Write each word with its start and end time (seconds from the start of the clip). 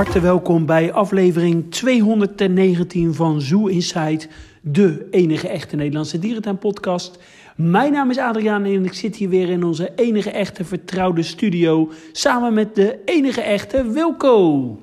harte 0.00 0.20
welkom 0.20 0.66
bij 0.66 0.92
aflevering 0.92 1.70
219 1.70 3.14
van 3.14 3.40
Zoo 3.40 3.66
Inside, 3.66 4.26
de 4.60 5.08
enige 5.10 5.48
echte 5.48 5.76
Nederlandse 5.76 6.18
dierentuinpodcast. 6.18 7.18
Mijn 7.56 7.92
naam 7.92 8.10
is 8.10 8.18
Adriaan 8.18 8.64
en 8.64 8.84
ik 8.84 8.92
zit 8.92 9.16
hier 9.16 9.28
weer 9.28 9.48
in 9.48 9.64
onze 9.64 9.92
enige 9.96 10.30
echte 10.30 10.64
vertrouwde 10.64 11.22
studio 11.22 11.92
samen 12.12 12.54
met 12.54 12.74
de 12.74 12.98
enige 13.04 13.40
echte 13.40 13.90
Wilco. 13.90 14.80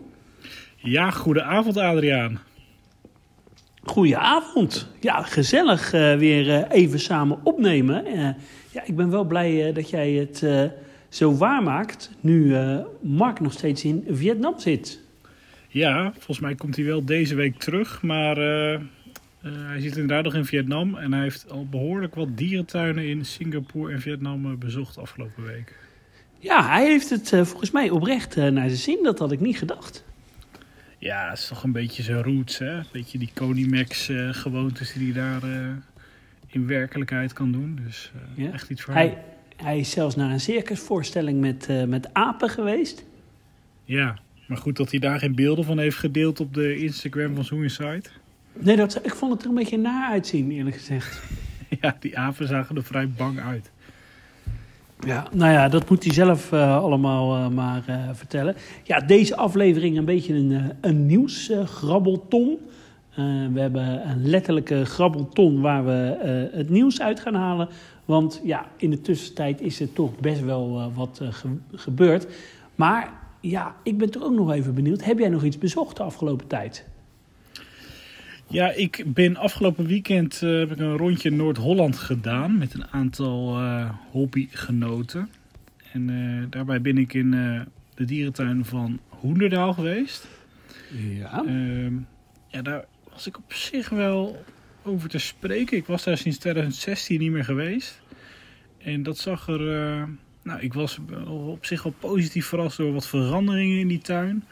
Ja, 0.75 1.11
goedenavond 1.11 1.77
Adriaan. 1.77 2.39
Goedenavond. 3.84 4.88
Ja, 4.99 5.21
gezellig 5.21 5.93
uh, 5.93 6.15
weer 6.15 6.48
uh, 6.48 6.62
even 6.70 6.99
samen 6.99 7.40
opnemen. 7.43 8.07
Uh, 8.07 8.29
ja, 8.71 8.84
ik 8.85 8.95
ben 8.95 9.09
wel 9.09 9.23
blij 9.23 9.73
dat 9.73 9.90
jij 9.90 10.12
het 10.12 10.45
zo 11.09 11.35
waarmaakt 11.35 12.12
nu 12.20 12.55
Mark 13.02 13.40
nog 13.40 13.54
steeds 13.54 13.84
in 13.84 14.05
Vietnam 14.09 14.59
zit. 14.59 15.05
Ja, 15.77 16.12
volgens 16.13 16.40
mij 16.40 16.55
komt 16.55 16.76
hij 16.76 16.86
wel 16.86 17.05
deze 17.05 17.36
week 17.36 17.58
terug, 17.58 18.02
maar 18.02 18.35
hij 19.41 19.80
zit 19.80 19.91
inderdaad 19.91 20.23
nog 20.23 20.34
in 20.34 20.45
Vietnam 20.45 20.95
en 20.95 21.13
hij 21.13 21.22
heeft 21.22 21.52
al 21.52 21.68
behoorlijk 21.70 22.16
wat 22.16 22.38
dierentuinen 22.38 23.08
in 23.08 23.26
Singapore 23.26 23.94
en 23.94 24.02
Vietnam 24.02 24.59
bezocht 24.59 24.98
afgelopen 24.98 25.44
week. 25.44 25.76
Ja, 26.40 26.68
hij 26.68 26.85
heeft 26.85 27.09
het 27.09 27.30
volgens 27.30 27.71
mij 27.71 27.90
oprecht 27.90 28.35
naar 28.35 28.68
zijn 28.68 28.76
zin, 28.76 28.99
dat 29.04 29.20
had 29.20 29.32
ik 29.32 29.40
niet 29.40 29.58
gedacht. 29.58 30.05
Ja, 30.98 31.30
het 31.30 31.38
is 31.38 31.48
toch 31.48 31.63
een 31.63 31.71
beetje 31.71 32.04
zijn 32.04 32.23
roots, 32.23 32.57
hè? 32.57 32.77
Een 32.77 32.85
beetje 32.91 33.18
die 33.18 33.32
Conimax 33.34 34.09
uh, 34.09 34.34
gewoontes 34.34 34.94
die 34.94 35.13
hij 35.13 35.21
daar 35.21 35.49
in 36.48 36.68
werkelijkheid 36.68 37.34
kan 37.34 37.51
doen. 37.51 37.79
Dus 37.85 38.12
ja. 38.35 38.51
echt 38.51 38.70
iets 38.70 38.82
voor 38.82 38.94
hij, 38.94 39.23
Hij 39.55 39.79
is 39.79 39.91
zelfs 39.91 40.16
naar 40.16 40.32
een 40.32 40.40
circusvoorstelling 40.40 41.40
met, 41.40 41.88
met 41.88 42.13
apen 42.13 42.49
geweest. 42.49 43.05
Ja, 43.84 44.18
maar 44.48 44.57
goed 44.57 44.76
dat 44.76 44.91
hij 44.91 44.99
daar 44.99 45.20
geen 45.20 45.35
beelden 45.35 45.65
van 45.65 45.79
heeft 45.79 45.98
gedeeld 45.98 46.40
op 46.40 46.53
de 46.53 46.77
Instagram 46.77 47.35
van 47.35 47.45
Suicide. 47.45 48.03
Nee, 48.54 48.76
dat, 48.76 48.99
ik 49.05 49.15
vond 49.15 49.31
het 49.34 49.41
er 49.41 49.49
een 49.49 49.55
beetje 49.55 49.77
naar 49.77 50.09
uitzien, 50.12 50.51
eerlijk 50.51 50.76
gezegd. 50.76 51.21
ja, 51.81 51.95
die 51.99 52.17
apen 52.17 52.48
zagen 52.48 52.76
er 52.76 52.84
vrij 52.84 53.09
bang 53.09 53.39
uit. 53.39 53.71
Ja, 54.99 55.27
nou 55.31 55.51
ja, 55.51 55.70
dat 55.70 55.89
moet 55.89 56.04
hij 56.04 56.13
zelf 56.13 56.51
uh, 56.51 56.77
allemaal 56.77 57.37
uh, 57.37 57.48
maar 57.48 57.84
uh, 57.89 58.09
vertellen. 58.13 58.55
Ja, 58.84 58.99
deze 58.99 59.35
aflevering 59.35 59.98
een 59.98 60.05
beetje 60.05 60.34
een, 60.34 60.71
een 60.82 61.05
nieuwsgrabbelton. 61.05 62.57
we 63.54 63.59
hebben 63.59 64.09
een 64.09 64.28
letterlijke 64.28 64.85
grabbelton 64.85 65.61
waar 65.61 65.85
we 65.85 66.50
het 66.53 66.69
nieuws 66.69 67.01
uit 67.01 67.19
gaan 67.19 67.35
halen. 67.35 67.69
Want 68.06 68.41
ja, 68.44 68.66
in 68.78 68.89
de 68.89 69.01
tussentijd 69.01 69.61
is 69.61 69.79
er 69.79 69.94
toch 69.94 70.19
best 70.19 70.41
wel 70.41 70.91
wat 70.95 71.22
ge 71.29 71.50
gebeurd. 71.73 72.28
Maar 72.75 73.13
ja, 73.41 73.75
ik 73.84 73.97
ben 73.97 74.09
toch 74.09 74.24
ook 74.24 74.35
nog 74.35 74.52
even 74.52 74.74
benieuwd. 74.74 75.03
Heb 75.03 75.19
jij 75.19 75.30
nog 75.30 75.44
iets 75.44 75.57
bezocht 75.57 75.97
de 75.97 76.03
afgelopen 76.03 76.47
tijd? 76.47 76.85
Ja, 78.50 78.72
ik 78.72 79.03
ben 79.06 79.35
afgelopen 79.35 79.85
weekend 79.85 80.41
uh, 80.44 80.59
heb 80.59 80.72
ik 80.72 80.79
een 80.79 80.97
rondje 80.97 81.31
Noord-Holland 81.31 81.97
gedaan 81.97 82.57
met 82.57 82.74
een 82.74 82.88
aantal 82.88 83.62
uh, 83.62 83.90
hobbygenoten. 84.12 85.29
En 85.91 86.07
uh, 86.09 86.44
daarbij 86.50 86.81
ben 86.81 86.97
ik 86.97 87.13
in 87.13 87.31
de 87.96 88.06
dierentuin 88.06 88.66
van 88.66 89.00
Hoenderdaal 89.09 89.74
geweest. 89.74 90.28
Ja. 90.91 91.44
Ehm, 91.46 91.94
ja, 92.47 92.62
daar 92.62 92.85
was 93.12 93.28
ik 93.28 93.38
op 93.38 93.53
zich 93.53 93.90
wel 93.90 94.46
over 94.84 95.09
te 95.09 95.18
spreken. 95.18 95.78
Ik 95.78 95.85
was 95.85 96.03
daar 96.03 96.18
sinds 96.18 96.38
2016 96.38 97.19
niet 97.19 97.31
meer 97.31 97.44
geweest. 97.44 98.01
En 98.78 99.03
dat 99.03 99.18
zag 99.18 99.47
er. 99.47 100.07
Nou, 100.47 100.59
ik 100.59 100.74
was 100.74 101.00
op 101.28 101.66
zich 101.66 101.84
wel 101.84 101.94
positief 102.00 102.46
verrast 102.46 102.78
door 102.78 102.94
wat 102.94 103.08
veranderingen 103.08 103.80
in 103.80 103.88
die 103.88 104.02
tuin. 104.02 104.44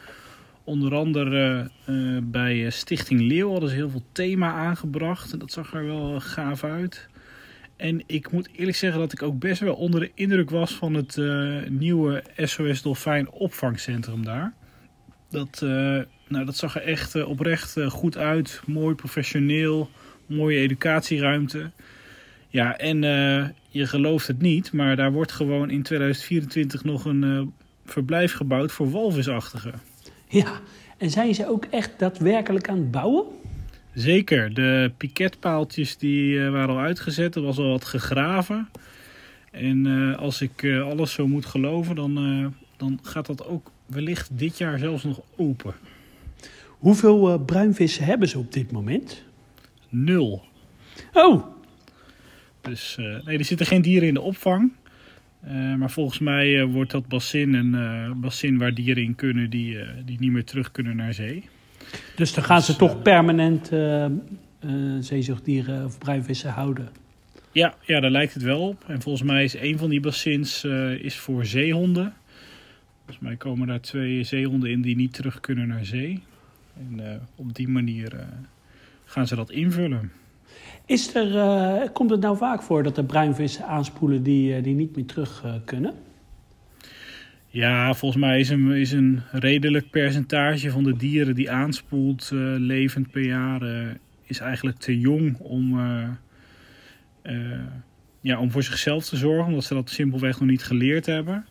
Onder 0.63 0.95
andere 0.95 1.69
uh, 1.89 2.17
bij 2.23 2.69
Stichting 2.69 3.21
Leeuw 3.21 3.51
hadden 3.51 3.69
ze 3.69 3.75
heel 3.75 3.89
veel 3.89 4.05
thema 4.11 4.51
aangebracht. 4.51 5.33
En 5.33 5.39
dat 5.39 5.51
zag 5.51 5.73
er 5.73 5.85
wel 5.85 6.19
gaaf 6.19 6.63
uit. 6.63 7.07
En 7.75 8.03
ik 8.05 8.31
moet 8.31 8.49
eerlijk 8.55 8.77
zeggen 8.77 8.99
dat 8.99 9.11
ik 9.11 9.21
ook 9.21 9.39
best 9.39 9.59
wel 9.59 9.75
onder 9.75 9.99
de 9.99 10.11
indruk 10.13 10.49
was 10.49 10.73
van 10.73 10.93
het 10.93 11.17
nieuwe 11.69 12.23
SOS 12.37 12.81
Dolfijn 12.81 13.29
opvangcentrum 13.29 14.23
daar. 14.23 14.53
Dat, 15.29 15.59
nou, 16.27 16.45
dat 16.45 16.55
zag 16.55 16.75
er 16.75 16.81
echt 16.81 17.23
oprecht 17.23 17.75
goed 17.87 18.17
uit. 18.17 18.61
Mooi 18.65 18.95
professioneel. 18.95 19.89
Mooie 20.25 20.59
educatieruimte. 20.59 21.71
Ja, 22.55 22.77
en 22.77 23.01
je 23.69 23.87
gelooft 23.87 24.27
het 24.27 24.41
niet, 24.41 24.71
maar 24.71 24.95
daar 24.95 25.11
wordt 25.11 25.31
gewoon 25.31 25.69
in 25.69 25.83
2024 25.83 26.83
nog 26.83 27.05
een 27.05 27.53
verblijf 27.85 28.33
gebouwd 28.33 28.71
voor 28.71 28.91
walvisachtigen. 28.91 29.73
Ja, 30.27 30.59
en 30.97 31.09
zijn 31.09 31.35
ze 31.35 31.49
ook 31.49 31.65
echt 31.65 31.99
daadwerkelijk 31.99 32.69
aan 32.69 32.77
het 32.77 32.91
bouwen? 32.91 33.25
Zeker. 33.93 34.53
De 34.53 34.91
piketpaaltjes 34.97 35.97
die 35.97 36.33
uh, 36.33 36.51
waren 36.51 36.69
al 36.69 36.81
uitgezet. 36.81 37.35
Er 37.35 37.41
was 37.41 37.57
al 37.57 37.69
wat 37.69 37.85
gegraven. 37.85 38.69
En 39.51 39.87
als 40.17 40.41
ik 40.41 40.65
alles 40.83 41.13
zo 41.13 41.27
moet 41.27 41.45
geloven, 41.45 41.95
dan, 41.95 42.53
dan 42.77 42.99
gaat 43.01 43.25
dat 43.25 43.45
ook 43.47 43.71
wellicht 43.85 44.29
dit 44.37 44.57
jaar 44.57 44.79
zelfs 44.79 45.03
nog 45.03 45.21
open. 45.35 45.73
Hoeveel 46.67 47.39
bruinvissen 47.39 48.05
hebben 48.05 48.27
ze 48.27 48.39
op 48.39 48.53
dit 48.53 48.71
moment? 48.71 49.23
Nul. 49.89 50.43
Oh! 51.13 51.54
Dus 52.65 52.95
nee, 52.97 53.37
er 53.37 53.45
zitten 53.45 53.65
geen 53.65 53.81
dieren 53.81 54.07
in 54.07 54.13
de 54.13 54.21
opvang. 54.21 54.71
Uh, 55.47 55.75
maar 55.75 55.91
volgens 55.91 56.19
mij 56.19 56.49
uh, 56.49 56.71
wordt 56.71 56.91
dat 56.91 57.07
bassin 57.07 57.53
een 57.53 58.19
bassin 58.19 58.57
waar 58.57 58.73
dieren 58.73 59.03
in 59.03 59.15
kunnen 59.15 59.49
die, 59.49 59.77
die 60.05 60.19
niet 60.19 60.31
meer 60.31 60.43
terug 60.43 60.71
kunnen 60.71 60.95
naar 60.95 61.13
zee. 61.13 61.49
Dus 62.15 62.33
dan 62.33 62.43
gaan 62.43 62.57
dus, 62.57 62.65
ze 62.65 62.75
toch 62.75 63.01
permanent 63.01 63.71
zeezoogdieren 64.99 65.85
of 65.85 65.97
bruinvissen 65.97 66.49
houden? 66.49 66.89
Ja, 67.51 67.75
ja, 67.81 67.99
daar 67.99 68.11
lijkt 68.11 68.33
het 68.33 68.43
wel 68.43 68.67
op. 68.67 68.83
En 68.87 69.01
volgens 69.01 69.23
mij 69.23 69.43
is 69.43 69.53
een 69.53 69.77
van 69.77 69.89
die 69.89 69.99
bassins 69.99 70.63
is 70.99 71.15
voor 71.15 71.45
zeehonden. 71.45 72.13
Volgens 72.97 73.19
mij 73.19 73.35
komen 73.35 73.67
daar 73.67 73.81
twee 73.81 74.23
zeehonden 74.23 74.69
in 74.69 74.81
die 74.81 74.95
niet 74.95 75.13
terug 75.13 75.39
kunnen 75.39 75.67
naar 75.67 75.85
zee. 75.85 76.23
En 76.77 77.21
op 77.35 77.55
die 77.55 77.67
manier 77.67 78.27
gaan 79.05 79.27
ze 79.27 79.35
dat 79.35 79.51
invullen. 79.51 80.11
Is 80.85 81.15
er, 81.15 81.35
uh, 81.35 81.81
komt 81.93 82.09
het 82.09 82.21
nou 82.21 82.37
vaak 82.37 82.61
voor 82.61 82.83
dat 82.83 82.97
er 82.97 83.03
bruinvissen 83.03 83.65
aanspoelen 83.65 84.23
die, 84.23 84.57
uh, 84.57 84.63
die 84.63 84.75
niet 84.75 84.95
meer 84.95 85.05
terug 85.05 85.43
uh, 85.45 85.53
kunnen? 85.65 85.93
Ja, 87.47 87.93
volgens 87.93 88.21
mij 88.21 88.39
is 88.39 88.49
een, 88.49 88.71
is 88.71 88.91
een 88.91 89.21
redelijk 89.31 89.89
percentage 89.89 90.71
van 90.71 90.83
de 90.83 90.97
dieren 90.97 91.35
die 91.35 91.51
aanspoelt 91.51 92.29
levend 92.57 93.11
per 93.11 93.25
jaar 93.25 93.61
is 94.23 94.39
eigenlijk 94.39 94.77
te 94.77 94.99
jong 94.99 95.37
om, 95.37 95.79
ja, 98.21 98.39
om 98.39 98.51
voor 98.51 98.63
zichzelf 98.63 99.05
te 99.05 99.17
zorgen, 99.17 99.45
omdat 99.45 99.63
ze 99.63 99.73
dat 99.73 99.89
simpelweg 99.89 100.39
nog 100.39 100.49
niet 100.49 100.63
geleerd 100.63 101.05
hebben. 101.05 101.45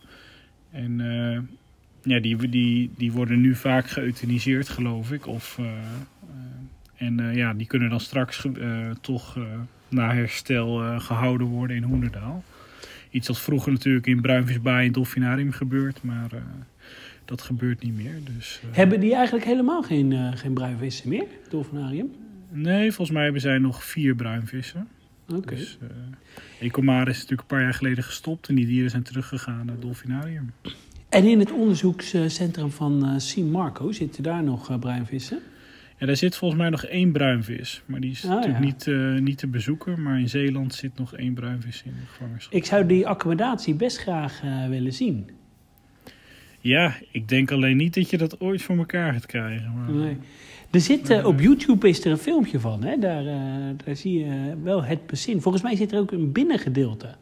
En 0.71 0.97
ja, 2.03 2.19
die, 2.19 2.49
die, 2.49 2.91
die 2.97 3.11
worden 3.11 3.41
nu 3.41 3.55
vaak 3.55 3.87
geëuthaniseerd, 3.87 4.69
geloof 4.69 5.11
ik. 5.11 5.27
Of 5.27 5.59
en 6.97 7.19
uh, 7.19 7.35
ja, 7.35 7.53
die 7.53 7.67
kunnen 7.67 7.89
dan 7.89 7.99
straks 7.99 8.45
uh, 8.45 8.89
toch 9.01 9.35
uh, 9.37 9.43
na 9.87 10.13
herstel 10.13 10.99
gehouden 10.99 11.47
worden 11.47 11.75
in 11.75 11.83
Hoenderdaal. 11.83 12.43
Iets 13.09 13.27
wat 13.27 13.39
vroeger 13.39 13.71
natuurlijk 13.71 14.07
in 14.07 14.21
Bruinvisbaai 14.21 14.87
en 14.87 14.91
Dolfinarium 14.91 15.51
gebeurt, 15.51 16.03
maar 16.03 16.29
dat 17.25 17.41
gebeurt 17.41 17.83
niet 17.83 17.95
meer. 17.95 18.19
Dus, 18.35 18.61
hebben 18.71 18.99
die 18.99 19.15
eigenlijk 19.15 19.45
helemaal 19.45 19.83
geen, 19.83 20.37
geen 20.37 20.53
bruinvissen 20.53 21.09
meer, 21.09 21.25
Dolfinarium? 21.49 22.11
Nee, 22.51 22.91
volgens 22.91 23.11
mij 23.11 23.23
hebben 23.23 23.41
zij 23.41 23.57
nog 23.57 23.83
vier 23.83 24.15
bruinvissen. 24.15 24.87
Oké. 25.29 25.37
Okay. 25.37 25.57
Dus, 25.57 25.77
is 26.59 27.21
natuurlijk 27.21 27.41
een 27.41 27.45
paar 27.47 27.61
jaar 27.61 27.73
geleden 27.73 28.03
gestopt 28.03 28.47
en 28.47 28.55
die 28.55 28.65
dieren 28.65 28.89
zijn 28.89 29.03
teruggegaan 29.03 29.65
naar 29.65 29.75
het 29.75 29.81
Dolfinarium. 29.81 30.51
En 31.09 31.25
in 31.25 31.39
het 31.39 31.51
onderzoekscentrum 31.51 32.71
van 32.71 33.21
Sint 33.21 33.51
Marco 33.51 33.91
zitten 33.91 34.23
daar 34.23 34.43
nog 34.43 34.79
bruinvissen? 34.79 35.39
Ja, 35.97 36.05
daar 36.05 36.15
zit 36.15 36.35
volgens 36.35 36.59
mij 36.61 36.69
nog 36.69 36.83
één 36.85 37.11
bruinvis. 37.11 37.81
Maar 37.85 37.99
die 37.99 38.11
is 38.11 38.23
Ah, 38.25 38.29
natuurlijk 38.29 38.59
ja. 38.59 38.65
niet, 38.65 38.87
eh, 38.87 39.21
niet 39.23 39.37
te 39.37 39.47
bezoeken. 39.47 40.01
Maar 40.01 40.19
in 40.19 40.29
Zeeland 40.29 40.73
zit 40.73 40.97
nog 40.97 41.15
één 41.15 41.33
bruinvis 41.33 41.83
in 41.85 41.91
de 41.91 42.05
gevangenschap. 42.07 42.53
Ik 42.53 42.65
zou 42.65 42.85
die 42.85 43.07
accommodatie 43.07 43.73
best 43.73 43.97
graag 43.97 44.41
eh, 44.43 44.67
willen 44.67 44.93
zien. 44.93 45.29
Ja, 46.59 46.93
ik 47.11 47.27
denk 47.29 47.51
alleen 47.51 47.77
niet 47.77 47.93
dat 47.93 48.09
je 48.09 48.17
dat 48.17 48.39
ooit 48.39 48.61
voor 48.61 48.77
elkaar 48.77 49.13
gaat 49.13 49.25
krijgen. 49.25 49.73
Maar... 49.73 49.91
Nee. 49.91 50.17
Er 50.71 50.81
zit, 50.81 51.09
eh, 51.09 51.25
op 51.25 51.39
YouTube 51.39 51.89
is 51.89 52.05
er 52.05 52.11
een 52.11 52.17
filmpje 52.17 52.59
van. 52.59 52.83
Hè? 52.83 52.97
Daar, 52.99 53.23
daar 53.85 53.95
zie 53.95 54.19
je 54.19 54.55
wel 54.63 54.83
het 54.83 55.07
bezin. 55.07 55.41
Volgens 55.41 55.63
mij 55.63 55.75
zit 55.75 55.91
er 55.91 55.99
ook 55.99 56.11
een 56.11 56.31
binnengedeelte. 56.31 57.15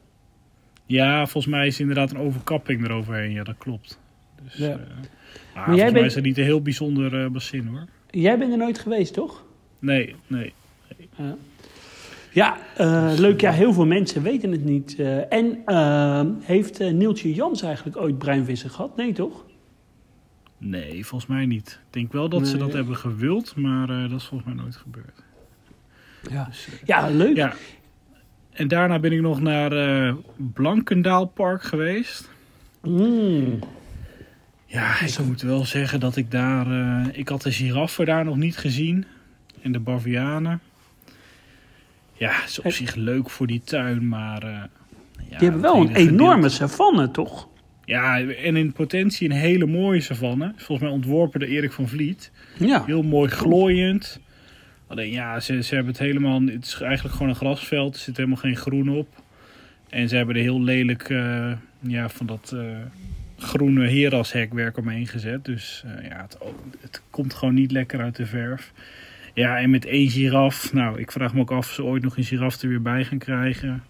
Ja, 0.86 1.26
volgens 1.26 1.54
mij 1.54 1.68
is 1.68 1.80
inderdaad 1.80 2.12
een 2.12 2.18
overkapping 2.18 2.84
eroverheen. 2.86 3.32
Ja, 3.32 3.44
dat 3.44 3.58
klopt. 3.58 4.00
Dus, 4.44 4.54
Ja. 4.56 4.68
maar 4.68 4.76
jij 4.76 5.64
volgens 5.64 5.82
mij 5.82 5.92
bent- 5.92 6.06
is 6.06 6.16
het 6.16 6.24
niet 6.24 6.38
een 6.38 6.44
heel 6.44 6.62
bijzonder 6.62 7.32
bassin 7.32 7.66
hoor. 7.68 7.86
Jij 8.22 8.38
bent 8.38 8.52
er 8.52 8.58
nooit 8.58 8.80
geweest, 8.80 9.14
toch? 9.14 9.44
Nee, 9.80 10.16
nee. 10.28 10.54
Ja. 11.18 11.36
Ja, 12.32 12.58
eh, 12.78 13.14
leuk. 13.18 13.42
Ja, 13.42 13.52
heel 13.52 13.74
veel 13.74 13.86
mensen 13.86 14.22
weten 14.24 14.52
het 14.52 14.64
niet. 14.66 14.96
Eh, 15.00 15.34
en 15.34 15.62
eh, 15.66 16.22
heeft 16.40 16.80
Nieltje 16.80 17.34
Jans 17.34 17.62
eigenlijk 17.62 17.98
ooit 17.98 18.18
bruinvissen 18.18 18.70
gehad? 18.70 18.96
Nee, 18.96 19.14
toch? 19.14 19.46
Nee, 20.58 21.06
volgens 21.06 21.30
mij 21.30 21.46
niet. 21.46 21.80
Ik 21.88 21.94
denk 21.94 22.12
wel 22.12 22.30
dat 22.30 22.48
ze 22.48 22.58
dat 22.58 22.74
hebben 22.74 22.96
gewild, 22.96 23.56
maar 23.56 23.88
dat 23.88 24.20
is 24.20 24.26
volgens 24.26 24.54
mij 24.54 24.64
nooit 24.64 24.76
gebeurd. 24.76 25.24
Ja, 26.30 26.44
Dus, 26.46 26.68
ja 26.86 27.10
leuk. 27.10 27.36
ja. 27.36 27.54
En 28.52 28.68
daarna 28.68 29.00
ben 29.00 29.12
ik 29.12 29.22
nog 29.22 29.42
naar 29.42 29.72
eh 29.72 30.14
Blankendaal 30.54 31.26
Park 31.26 31.64
geweest. 31.64 32.30
Mm. 32.82 33.60
Ja, 34.74 35.02
ik 35.02 35.20
moet 35.26 35.42
wel 35.42 35.66
zeggen 35.66 36.00
dat 36.00 36.16
ik 36.16 36.32
daar... 36.32 36.68
eh, 36.72 37.06
ik 37.12 37.28
had 37.28 37.42
de 37.42 37.52
giraffen 37.52 38.06
daar 38.06 38.26
nog 38.26 38.38
niet 38.38 38.58
gezien. 38.58 39.06
En 39.62 39.72
de 39.72 39.80
bavianen. 39.80 40.60
Ja, 42.14 42.44
is 42.46 42.60
op 42.62 42.72
zich 42.72 42.96
leuk 42.96 43.30
voor 43.30 43.48
die 43.48 43.62
tuin, 43.64 44.08
maar... 44.08 44.44
eh, 44.44 44.50
ja, 45.30 45.38
Die 45.38 45.50
hebben 45.50 45.62
wel 45.62 45.76
een 45.76 45.96
enorme 45.96 46.50
savanne, 46.50 47.12
toch? 47.12 47.48
Ja, 47.86 48.20
en 48.22 48.56
in 48.56 48.72
potentie 48.72 49.30
een 49.30 49.36
hele 49.36 49.66
mooie 49.66 50.02
savanne. 50.02 50.54
Volgens 50.56 50.80
mij 50.80 50.90
ontworpen 50.98 51.40
door 51.40 51.50
Erik 51.50 51.72
van 51.72 51.88
Vliet. 51.88 52.32
Ja. 52.60 52.84
Heel 52.86 53.04
mooi 53.04 53.30
glooiend. 53.30 54.20
Alleen 54.88 55.12
ja, 55.12 55.40
ze, 55.40 55.64
ze 55.64 55.76
hebben 55.76 55.94
het 55.94 56.02
helemaal... 56.02 56.42
Het 56.42 56.66
is 56.66 56.82
eigenlijk 56.82 57.16
gewoon 57.16 57.32
een 57.32 57.38
grasveld. 57.38 57.96
Er 57.96 58.02
zit 58.02 58.18
helemaal 58.18 58.38
geen 58.38 58.58
groen 58.58 58.90
op. 58.90 59.08
En 59.90 60.10
ze 60.10 60.16
hebben 60.16 60.36
er 60.36 60.42
heel 60.42 60.62
lelijk 60.62 61.10
eh, 61.10 61.52
ja, 61.80 62.10
van 62.10 62.26
dat 62.26 62.56
groene 63.44 63.88
herashekwerk 63.88 64.78
omheen 64.78 65.08
gezet. 65.08 65.46
Dus 65.46 65.84
eh, 65.86 66.10
ja, 66.10 66.22
het, 66.22 66.38
het 66.82 67.02
komt 67.10 67.34
gewoon 67.34 67.54
niet 67.54 67.72
lekker 67.72 68.02
uit 68.02 68.16
de 68.16 68.26
verf. 68.26 68.72
Ja, 69.34 69.58
en 69.58 69.70
met 69.70 69.86
één 69.86 70.10
giraf. 70.10 70.74
Nou, 70.74 71.00
ik 71.00 71.12
vraag 71.12 71.34
me 71.34 71.42
ook 71.42 71.52
af 71.52 71.58
of 71.58 71.74
ze 71.74 71.84
ooit 71.84 72.04
nog 72.04 72.18
een 72.18 72.24
giraf 72.24 72.62
er 72.62 72.70
weer 72.70 72.82
bij 72.82 73.06
gaan 73.06 73.18
krijgen. 73.18 73.84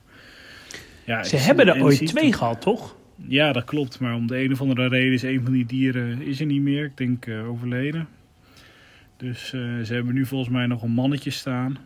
Ja, 1.05 1.23
Ze 1.23 1.37
hebben 1.37 1.67
en 1.67 1.75
er 1.75 1.83
ooit 1.83 2.07
twee 2.07 2.33
gehad, 2.33 2.61
toch? 2.61 2.95
ja, 3.27 3.51
dat 3.51 3.63
klopt. 3.63 3.99
Maar 3.99 4.15
om 4.15 4.27
de 4.27 4.43
een 4.43 4.51
of 4.51 4.61
andere 4.61 4.87
reden 4.87 5.13
is 5.13 5.23
een 5.23 5.43
van 5.43 5.51
die 5.51 5.65
dieren 5.65 6.21
is 6.21 6.39
er 6.39 6.45
niet 6.45 6.61
meer. 6.61 6.85
Ik 6.85 6.97
denk 6.97 7.25
eh, 7.25 7.49
overleden. 7.49 8.07
Dus 9.17 9.53
eh, 9.53 9.61
ze 9.83 9.93
hebben 9.93 10.13
nu 10.13 10.25
volgens 10.25 10.49
mij 10.49 10.65
nog 10.65 10.81
een 10.81 10.91
mannetje 10.91 11.31
staan. 11.31 11.77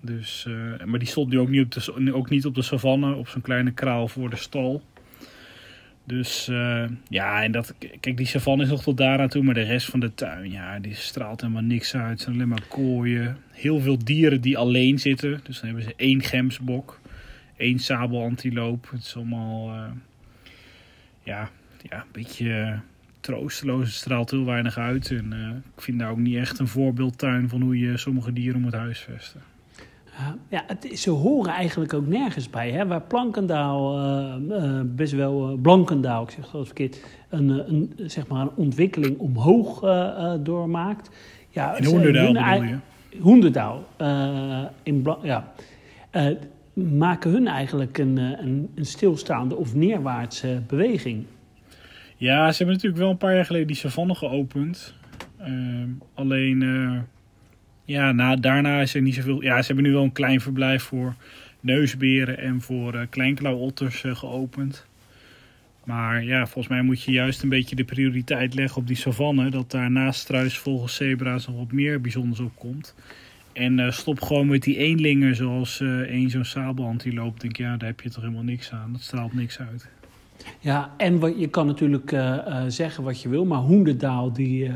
Dus, 0.00 0.46
maar 0.84 0.98
die 0.98 1.08
stond 1.08 1.30
nu 1.30 1.38
ook 1.38 1.48
niet 1.48 1.62
op 1.62 1.70
de, 1.72 2.14
ook 2.14 2.30
niet 2.30 2.46
op 2.46 2.54
de 2.54 2.62
savanne, 2.62 3.14
op 3.14 3.28
zo'n 3.28 3.40
kleine 3.40 3.70
kraal 3.70 4.08
voor 4.08 4.30
de 4.30 4.36
stal. 4.36 4.82
Dus 6.04 6.48
eh, 6.48 6.84
ja, 7.08 7.42
en 7.42 7.52
dat, 7.52 7.74
kijk, 8.00 8.16
die 8.16 8.26
savanne 8.26 8.62
is 8.62 8.68
nog 8.68 8.82
tot 8.82 8.96
daar 8.96 9.20
aan 9.20 9.28
toe, 9.28 9.42
maar 9.42 9.54
de 9.54 9.62
rest 9.62 9.86
van 9.90 10.00
de 10.00 10.14
tuin, 10.14 10.50
ja, 10.50 10.78
die 10.78 10.94
straalt 10.94 11.40
helemaal 11.40 11.62
niks 11.62 11.94
uit. 11.94 12.10
Het 12.10 12.20
zijn 12.20 12.34
alleen 12.34 12.48
maar 12.48 12.66
kooien. 12.68 13.36
Heel 13.50 13.80
veel 13.80 13.98
dieren 14.04 14.40
die 14.40 14.58
alleen 14.58 14.98
zitten. 14.98 15.40
Dus 15.42 15.56
dan 15.56 15.66
hebben 15.66 15.84
ze 15.84 15.94
één 15.96 16.22
gemsbok, 16.22 17.00
één 17.56 17.78
sabelantiloop. 17.78 18.90
Het 18.90 19.02
is 19.02 19.16
allemaal, 19.16 19.74
eh, 19.74 19.90
ja, 21.22 21.50
ja, 21.88 21.96
een 21.96 22.12
beetje 22.12 22.52
eh, 22.52 22.78
troosteloos. 23.20 23.84
Het 23.84 23.94
straalt 23.94 24.30
heel 24.30 24.44
weinig 24.44 24.78
uit. 24.78 25.10
En 25.10 25.62
ik 25.76 25.82
vind 25.82 25.98
daar 25.98 26.10
ook 26.10 26.18
niet 26.18 26.36
echt 26.36 26.58
een 26.58 26.68
voorbeeldtuin 26.68 27.48
van 27.48 27.60
hoe 27.60 27.78
je 27.78 27.96
sommige 27.96 28.32
dieren 28.32 28.60
moet 28.60 28.74
huisvesten. 28.74 29.51
Ja, 30.48 30.64
het, 30.66 30.98
ze 30.98 31.10
horen 31.10 31.52
eigenlijk 31.52 31.94
ook 31.94 32.06
nergens 32.06 32.50
bij. 32.50 32.70
Hè? 32.70 32.86
Waar 32.86 33.00
Plankendaal 33.02 33.98
eh, 33.98 34.34
eh, 34.78 34.80
best 34.84 35.12
wel, 35.12 35.48
eh, 35.48 35.60
Blankendaal, 35.60 36.22
ik 36.22 36.30
zeg 36.30 36.50
dat 36.50 36.66
verkeerd, 36.66 37.04
een, 37.28 37.48
een, 37.48 37.92
zeg 37.96 38.26
maar 38.26 38.40
een 38.40 38.54
ontwikkeling 38.54 39.18
omhoog 39.18 39.80
doormaakt. 40.40 41.10
Ja, 41.48 41.76
In 41.76 41.84
Hoenderdaal 41.84 42.60
hun? 42.62 42.80
Hoenderdaal. 43.20 43.84
in 44.82 45.02
Bla- 45.02 45.18
ja. 45.22 45.52
Maken 46.74 47.30
hun 47.30 47.46
eigenlijk 47.46 47.98
een, 47.98 48.16
een, 48.16 48.70
een 48.74 48.86
stilstaande 48.86 49.56
of 49.56 49.74
neerwaartse 49.74 50.62
beweging. 50.66 51.24
Ja, 52.16 52.50
ze 52.50 52.56
hebben 52.56 52.74
natuurlijk 52.74 53.02
wel 53.02 53.10
een 53.10 53.16
paar 53.16 53.34
jaar 53.34 53.44
geleden 53.44 53.66
die 53.66 53.76
savanne 53.76 54.14
geopend. 54.14 54.94
Ehm, 55.38 55.88
alleen, 56.14 56.62
ja, 57.84 58.12
na, 58.12 58.36
daarna 58.36 58.80
is 58.80 58.94
er 58.94 59.02
niet 59.02 59.14
zoveel... 59.14 59.42
Ja, 59.42 59.60
ze 59.60 59.66
hebben 59.66 59.84
nu 59.84 59.92
wel 59.92 60.02
een 60.02 60.12
klein 60.12 60.40
verblijf 60.40 60.82
voor 60.82 61.14
neusberen 61.60 62.38
en 62.38 62.60
voor 62.60 62.94
eh 62.94 63.06
kleinklauwotters 63.10 64.04
eh, 64.04 64.16
geopend. 64.16 64.86
Maar 65.84 66.24
ja, 66.24 66.46
volgens 66.46 66.68
mij 66.68 66.82
moet 66.82 67.02
je 67.02 67.12
juist 67.12 67.42
een 67.42 67.48
beetje 67.48 67.76
de 67.76 67.84
prioriteit 67.84 68.54
leggen 68.54 68.80
op 68.80 68.86
die 68.86 68.96
savanne. 68.96 69.50
Dat 69.50 69.70
daar 69.70 69.90
naast 69.90 70.20
struisvogels, 70.20 70.94
zebra's 70.94 71.46
nog 71.46 71.56
wat 71.56 71.72
meer 71.72 72.00
bijzonders 72.00 72.40
op 72.40 72.56
komt. 72.56 72.94
En 73.52 73.78
eh, 73.78 73.90
stop 73.90 74.20
gewoon 74.20 74.46
met 74.46 74.62
die 74.62 74.76
eenlingen 74.76 75.36
zoals 75.36 75.80
één 76.06 76.30
zo'n 76.30 76.44
sabelantiloop. 76.44 77.40
Denk 77.40 77.56
ja, 77.56 77.76
daar 77.76 77.88
heb 77.88 78.00
je 78.00 78.10
toch 78.10 78.22
helemaal 78.22 78.42
niks 78.42 78.72
aan. 78.72 78.92
Dat 78.92 79.02
straalt 79.02 79.34
niks 79.34 79.58
uit. 79.58 79.88
Ja, 80.58 80.94
en 80.96 81.18
wat, 81.18 81.38
je 81.38 81.48
kan 81.48 81.66
natuurlijk 81.66 82.16
zeggen 82.68 83.04
wat 83.04 83.22
je 83.22 83.28
wil, 83.28 83.44
maar 83.44 83.58
Hoenderdaal 83.58 84.32
die 84.32 84.70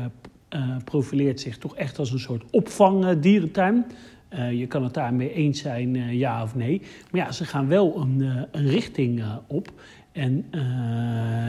eh, 0.49 0.77
profileert 0.83 1.39
zich 1.39 1.57
toch 1.57 1.75
echt 1.75 1.99
als 1.99 2.11
een 2.11 2.19
soort 2.19 2.43
opvangdierentuin. 2.51 3.85
Eh 4.29 4.59
je 4.59 4.67
kan 4.67 4.83
het 4.83 4.93
daarmee 4.93 5.33
eens 5.33 5.61
zijn, 5.61 5.95
eh, 5.95 6.13
ja 6.13 6.43
of 6.43 6.55
nee. 6.55 6.81
Maar 7.11 7.21
ja, 7.21 7.31
ze 7.31 7.45
gaan 7.45 7.67
wel 7.67 8.01
een, 8.01 8.47
richting 8.51 9.23
op. 9.47 9.71
En 10.11 10.45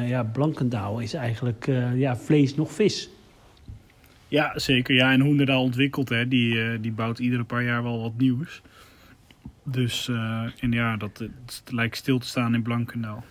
ja, 0.06 0.22
Blankendaal 0.22 1.00
is 1.00 1.14
eigenlijk 1.14 1.66
ja, 1.94 2.16
vlees 2.16 2.54
nog 2.54 2.72
vis. 2.72 3.08
Ja, 4.28 4.58
zeker. 4.58 4.94
Ja, 4.94 5.12
en 5.12 5.20
Hoenderdaal 5.20 5.62
ontwikkelt, 5.62 6.08
hè, 6.08 6.28
die, 6.28 6.80
die 6.80 6.92
bouwt 6.92 7.18
iedere 7.18 7.44
paar 7.44 7.64
jaar 7.64 7.82
wel 7.82 8.00
wat 8.00 8.12
nieuws. 8.18 8.62
Dus, 9.64 10.08
en 10.60 10.72
ja, 10.72 10.96
dat 10.96 11.18
het 11.18 11.62
lijkt 11.70 11.96
stil 11.96 12.18
te 12.18 12.26
staan 12.26 12.54
in 12.54 12.62
Blankendaal. 12.62 13.24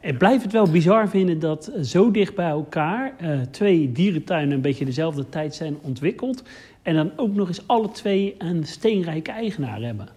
Ik 0.00 0.18
blijf 0.18 0.42
het 0.42 0.52
wel 0.52 0.70
bizar 0.70 1.08
vinden 1.08 1.38
dat 1.38 1.66
eh, 1.66 1.82
zo 1.82 2.10
dicht 2.10 2.34
bij 2.34 2.48
elkaar 2.48 3.12
eh, 3.18 3.40
twee 3.40 3.92
dierentuinen 3.92 4.54
een 4.54 4.60
beetje 4.60 4.84
dezelfde 4.84 5.28
tijd 5.28 5.54
zijn 5.54 5.76
ontwikkeld. 5.82 6.42
En 6.82 6.94
dan 6.94 7.12
ook 7.16 7.34
nog 7.34 7.48
eens 7.48 7.66
alle 7.66 7.90
twee 7.90 8.34
een 8.38 8.64
steenrijke 8.64 9.30
eigenaar 9.30 9.80
hebben. 9.80 10.08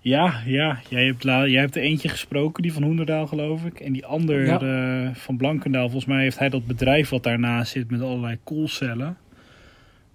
Ja, 0.00 0.42
ja. 0.46 0.80
Jij 0.88 1.04
hebt, 1.04 1.22
jij 1.22 1.60
hebt 1.60 1.76
er 1.76 1.82
eentje 1.82 2.08
gesproken, 2.08 2.62
die 2.62 2.72
van 2.72 2.82
Hoenderdaal 2.82 3.26
geloof 3.26 3.64
ik. 3.64 3.80
En 3.80 3.92
die 3.92 4.06
ander 4.06 4.44
Ja. 4.46 4.60
eh, 4.60 5.14
van 5.14 5.36
Blankendaal, 5.36 5.84
volgens 5.84 6.04
mij 6.04 6.22
heeft 6.22 6.38
hij 6.38 6.48
dat 6.48 6.66
bedrijf 6.66 7.08
wat 7.08 7.22
daarnaast 7.22 7.72
zit 7.72 7.90
met 7.90 8.00
allerlei 8.00 8.38
koelcellen. 8.44 9.16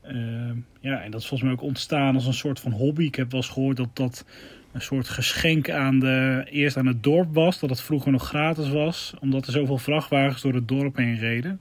Ehm, 0.01 0.55
ja, 0.79 1.01
en 1.01 1.11
dat 1.11 1.21
is 1.21 1.27
volgens 1.27 1.41
mij 1.49 1.51
ook 1.51 1.67
ontstaan 1.67 2.15
als 2.15 2.25
een 2.27 2.33
soort 2.33 2.59
van 2.59 2.71
hobby. 2.71 3.03
Ik 3.03 3.15
heb 3.15 3.31
wel 3.31 3.41
eens 3.41 3.49
gehoord 3.49 3.77
dat 3.77 3.89
dat 3.95 4.25
een 4.73 4.81
soort 4.81 5.09
geschenk 5.09 5.69
aan 5.69 5.99
de, 5.99 6.43
eerst 6.49 6.77
aan 6.77 6.85
het 6.85 7.03
dorp 7.03 7.33
was. 7.33 7.59
Dat 7.59 7.69
het 7.69 7.81
vroeger 7.81 8.11
nog 8.11 8.27
gratis 8.27 8.69
was, 8.69 9.13
omdat 9.19 9.45
er 9.47 9.51
zoveel 9.51 9.77
vrachtwagens 9.77 10.41
door 10.41 10.53
het 10.53 10.67
dorp 10.67 10.95
heen 10.95 11.17
reden. 11.17 11.59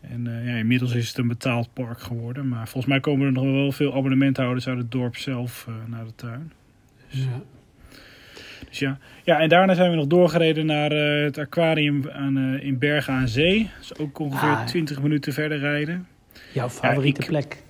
En 0.00 0.26
eh, 0.26 0.46
ja, 0.52 0.56
inmiddels 0.56 0.94
is 0.94 1.08
het 1.08 1.18
een 1.18 1.28
betaald 1.28 1.68
park 1.72 2.00
geworden. 2.00 2.48
Maar 2.48 2.64
volgens 2.68 2.86
mij 2.86 3.00
komen 3.00 3.26
er 3.26 3.32
nog 3.32 3.44
wel 3.44 3.72
veel 3.72 3.94
abonnementhouders 3.94 4.68
uit 4.68 4.78
het 4.78 4.90
dorp 4.90 5.16
zelf 5.16 5.64
eh, 5.68 5.74
naar 5.86 6.04
de 6.04 6.14
tuin. 6.14 6.52
Ja. 7.08 7.26
Dus 8.68 8.78
ja. 8.78 8.98
ja, 9.24 9.40
en 9.40 9.48
daarna 9.48 9.74
zijn 9.74 9.90
we 9.90 9.96
nog 9.96 10.06
doorgereden 10.06 10.66
naar 10.66 10.92
eh, 10.92 11.24
het 11.24 11.38
aquarium 11.38 12.10
aan, 12.10 12.38
in 12.60 12.78
Bergen 12.78 13.14
aan 13.14 13.28
Zee. 13.28 13.70
Dat 13.76 13.82
is 13.90 13.96
ook 13.98 14.18
ongeveer 14.18 14.48
Ah. 14.48 14.66
20 14.66 15.02
minuten 15.02 15.32
verder 15.32 15.58
rijden. 15.58 16.06
Jouw 16.52 16.68
favoriete 16.68 17.20
ik- 17.20 17.26
plek. 17.26 17.62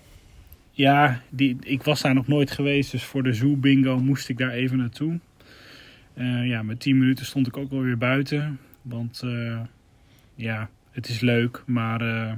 Ja, 0.78 1.20
die, 1.30 1.56
ik 1.60 1.82
was 1.82 2.00
daar 2.00 2.14
nog 2.14 2.26
nooit 2.26 2.50
geweest, 2.50 2.90
dus 2.90 3.04
voor 3.04 3.22
de 3.22 3.32
zoo 3.32 3.56
bingo 3.56 4.00
moest 4.00 4.28
ik 4.28 4.38
daar 4.38 4.50
even 4.50 4.76
naartoe. 4.76 5.18
Eh, 6.14 6.46
ja, 6.46 6.62
met 6.62 6.80
10 6.80 6.98
minuten 6.98 7.26
stond 7.26 7.46
ik 7.46 7.56
ook 7.56 7.72
alweer 7.72 7.98
buiten. 7.98 8.58
Want 8.82 9.20
eh, 9.24 9.60
ja, 10.34 10.68
het 10.90 11.08
is 11.08 11.20
leuk, 11.20 11.62
maar 11.66 12.00
eh, 12.00 12.32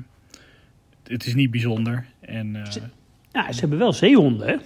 het 1.07 1.27
is 1.27 1.35
niet 1.35 1.51
bijzonder. 1.51 2.07
En 2.21 2.53
Ja, 3.33 3.53
ze 3.53 3.61
hebben 3.61 3.79
wel 3.79 3.93
zeehonden, 3.93 4.49
hè? 4.49 4.57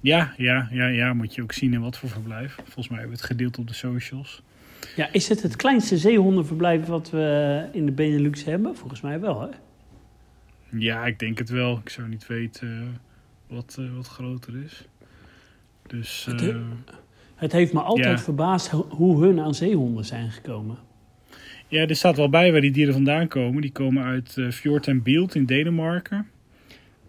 ja, 0.00 0.34
ja, 0.36 0.68
ja, 0.70 0.86
ja, 0.86 1.14
moet 1.14 1.34
je 1.34 1.42
ook 1.42 1.52
zien 1.52 1.72
in 1.72 1.80
wat 1.80 1.98
voor 1.98 2.08
verblijf. 2.08 2.54
Volgens 2.54 2.88
mij 2.88 2.98
hebben 2.98 3.16
we 3.16 3.22
het 3.22 3.30
gedeeld 3.30 3.58
op 3.58 3.66
de 3.68 3.74
socials. 3.74 4.42
Ja, 4.96 5.08
is 5.12 5.28
het 5.28 5.42
het 5.42 5.56
kleinste 5.56 5.98
zeehondenverblijf 5.98 6.86
wat 6.86 7.10
we 7.10 7.68
in 7.72 7.86
de 7.86 7.92
Benelux 7.92 8.44
hebben? 8.44 8.76
Volgens 8.76 9.00
mij 9.00 9.20
wel, 9.20 9.40
hè? 9.40 9.48
Ja, 10.78 11.06
ik 11.06 11.18
denk 11.18 11.38
het 11.38 11.48
wel. 11.48 11.78
Ik 11.84 11.88
zou 11.88 12.08
niet 12.08 12.26
weten 12.26 12.68
eh, 12.68 13.56
wat, 13.56 13.76
eh, 13.80 13.96
wat 13.96 14.06
groter 14.08 14.54
is. 14.64 14.84
Dus 15.86 16.24
Het- 16.24 16.48
eh, 16.48 16.56
Het 17.34 17.52
heeft 17.52 17.72
me 17.72 17.80
altijd 17.80 18.18
Ja. 18.18 18.24
verbaasd 18.24 18.68
ho- 18.68 18.86
hoe 18.90 19.24
hun 19.24 19.40
aan 19.40 19.54
zeehonden 19.54 20.04
zijn 20.04 20.30
gekomen. 20.30 20.76
ja, 21.68 21.86
er 21.86 21.96
staat 21.96 22.16
wel 22.16 22.28
bij 22.28 22.52
waar 22.52 22.60
die 22.60 22.70
dieren 22.70 22.94
vandaan 22.94 23.28
komen. 23.28 23.62
Die 23.62 23.72
komen 23.72 24.04
uit 24.04 24.36
eh 24.38 24.50
Fjord 24.50 24.86
en 24.86 25.02
Bielt 25.02 25.34
in 25.34 25.44
Denemarken. 25.44 26.28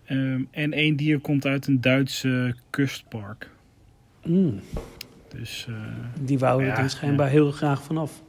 Ehm, 0.05 0.41
en 0.51 0.73
één 0.73 0.95
dier 0.95 1.19
komt 1.19 1.45
uit 1.45 1.67
een 1.67 1.81
Duitse 1.81 2.55
kustpark. 2.69 3.49
Mm, 4.25 4.59
Dus 5.29 5.67
die 6.21 6.39
wouden 6.39 6.67
Ja, 6.67 6.77
er 6.77 6.89
schijnbaar 6.89 7.29
heel 7.29 7.51
graag 7.51 7.83
vanaf. 7.83 8.23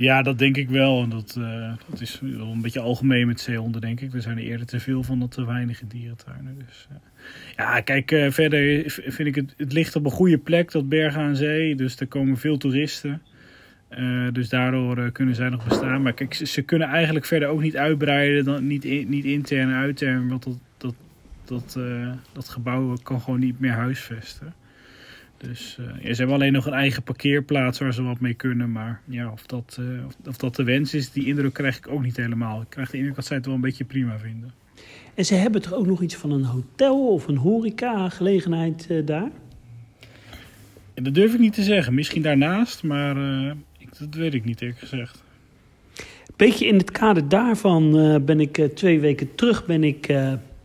Ja, 0.00 0.22
dat 0.22 0.38
denk 0.38 0.56
ik 0.56 0.68
wel. 0.68 1.02
En 1.02 1.10
dat, 1.10 1.36
eh, 1.38 1.72
dat 1.90 2.00
is 2.00 2.20
wel 2.20 2.52
een 2.52 2.60
beetje 2.60 2.80
algemeen 2.80 3.26
met 3.26 3.40
zeehonden, 3.40 3.80
denk 3.80 4.00
ik. 4.00 4.14
Er 4.14 4.22
zijn 4.22 4.38
er 4.38 4.44
eerder 4.44 4.66
te 4.66 4.80
veel 4.80 5.02
van 5.02 5.18
dan 5.18 5.28
te 5.28 5.46
weinig 5.46 5.82
dierentuinen. 5.88 6.58
Dus, 6.66 6.86
eh. 6.90 6.96
Ja, 7.56 7.80
kijk, 7.80 8.12
eh, 8.12 8.30
verder 8.30 8.84
vind 8.86 9.28
ik 9.28 9.34
het... 9.34 9.54
Het 9.56 9.72
ligt 9.72 9.96
op 9.96 10.04
een 10.04 10.10
goede 10.10 10.38
plek, 10.38 10.70
dat 10.70 10.88
Bergen 10.88 11.20
aan 11.20 11.36
Zee. 11.36 11.74
Dus 11.74 12.00
er 12.00 12.06
komen 12.06 12.36
veel 12.36 12.56
toeristen. 12.56 13.22
Dus 14.32 14.48
daardoor 14.48 15.10
kunnen 15.10 15.34
zij 15.34 15.48
nog 15.48 15.68
bestaan. 15.68 16.02
Maar 16.02 16.12
kijk, 16.12 16.34
ze, 16.34 16.62
kunnen 16.62 16.88
eigenlijk 16.88 17.24
verder 17.24 17.48
ook 17.48 17.60
niet 17.60 17.76
uitbreiden, 17.76 18.44
dan, 18.44 18.66
niet, 18.66 19.08
niet 19.08 19.24
intern 19.24 19.68
en 19.68 19.74
uitern. 19.76 20.28
Want 20.28 20.44
dat, 20.44 20.58
dat, 20.76 20.94
dat, 21.44 21.78
dat 22.32 22.48
gebouw 22.48 22.96
kan 23.02 23.20
gewoon 23.20 23.40
niet 23.40 23.60
meer 23.60 23.72
huisvesten. 23.72 24.54
Dus 25.48 25.76
eh, 25.78 26.04
ja, 26.04 26.12
ze 26.12 26.16
hebben 26.16 26.34
alleen 26.34 26.52
nog 26.52 26.66
een 26.66 26.72
eigen 26.72 27.02
parkeerplaats 27.02 27.78
waar 27.78 27.94
ze 27.94 28.02
wat 28.02 28.20
mee 28.20 28.34
kunnen. 28.34 28.72
Maar 28.72 29.00
ja, 29.04 29.30
of 29.30 29.46
dat, 29.46 29.76
eh, 29.80 30.06
of, 30.06 30.16
of 30.26 30.36
dat 30.36 30.56
de 30.56 30.64
wens 30.64 30.94
is, 30.94 31.12
die 31.12 31.26
indruk 31.26 31.52
krijg 31.52 31.76
ik 31.76 31.88
ook 31.88 32.02
niet 32.02 32.16
helemaal. 32.16 32.60
Ik 32.60 32.70
krijg 32.70 32.90
de 32.90 32.96
indruk 32.96 33.14
dat 33.14 33.26
zij 33.26 33.36
het 33.36 33.46
wel 33.46 33.54
een 33.54 33.60
beetje 33.60 33.84
prima 33.84 34.18
vinden. 34.18 34.52
En 35.14 35.24
ze 35.24 35.34
hebben 35.34 35.62
toch 35.62 35.72
ook 35.72 35.86
nog 35.86 36.02
iets 36.02 36.14
van 36.14 36.30
een 36.30 36.44
hotel 36.44 37.12
of 37.12 37.28
een 37.28 37.36
horeca-gelegenheid 37.36 38.86
eh, 38.90 39.06
daar? 39.06 39.30
En 40.94 41.02
dat 41.02 41.14
durf 41.14 41.32
ik 41.32 41.40
niet 41.40 41.54
te 41.54 41.62
zeggen. 41.62 41.94
Misschien 41.94 42.22
daarnaast, 42.22 42.82
maar 42.82 43.16
ik, 43.78 43.98
dat 43.98 44.14
weet 44.14 44.34
ik 44.34 44.44
niet 44.44 44.60
eerlijk 44.60 44.78
gezegd. 44.78 45.22
Beetje 46.36 46.66
in 46.66 46.76
het 46.76 46.90
kader 46.90 47.28
daarvan 47.28 47.92
ben 48.24 48.40
ik 48.40 48.68
twee 48.74 49.00
weken 49.00 49.34
terug 49.34 49.66
ben 49.66 49.84
ik, 49.84 50.14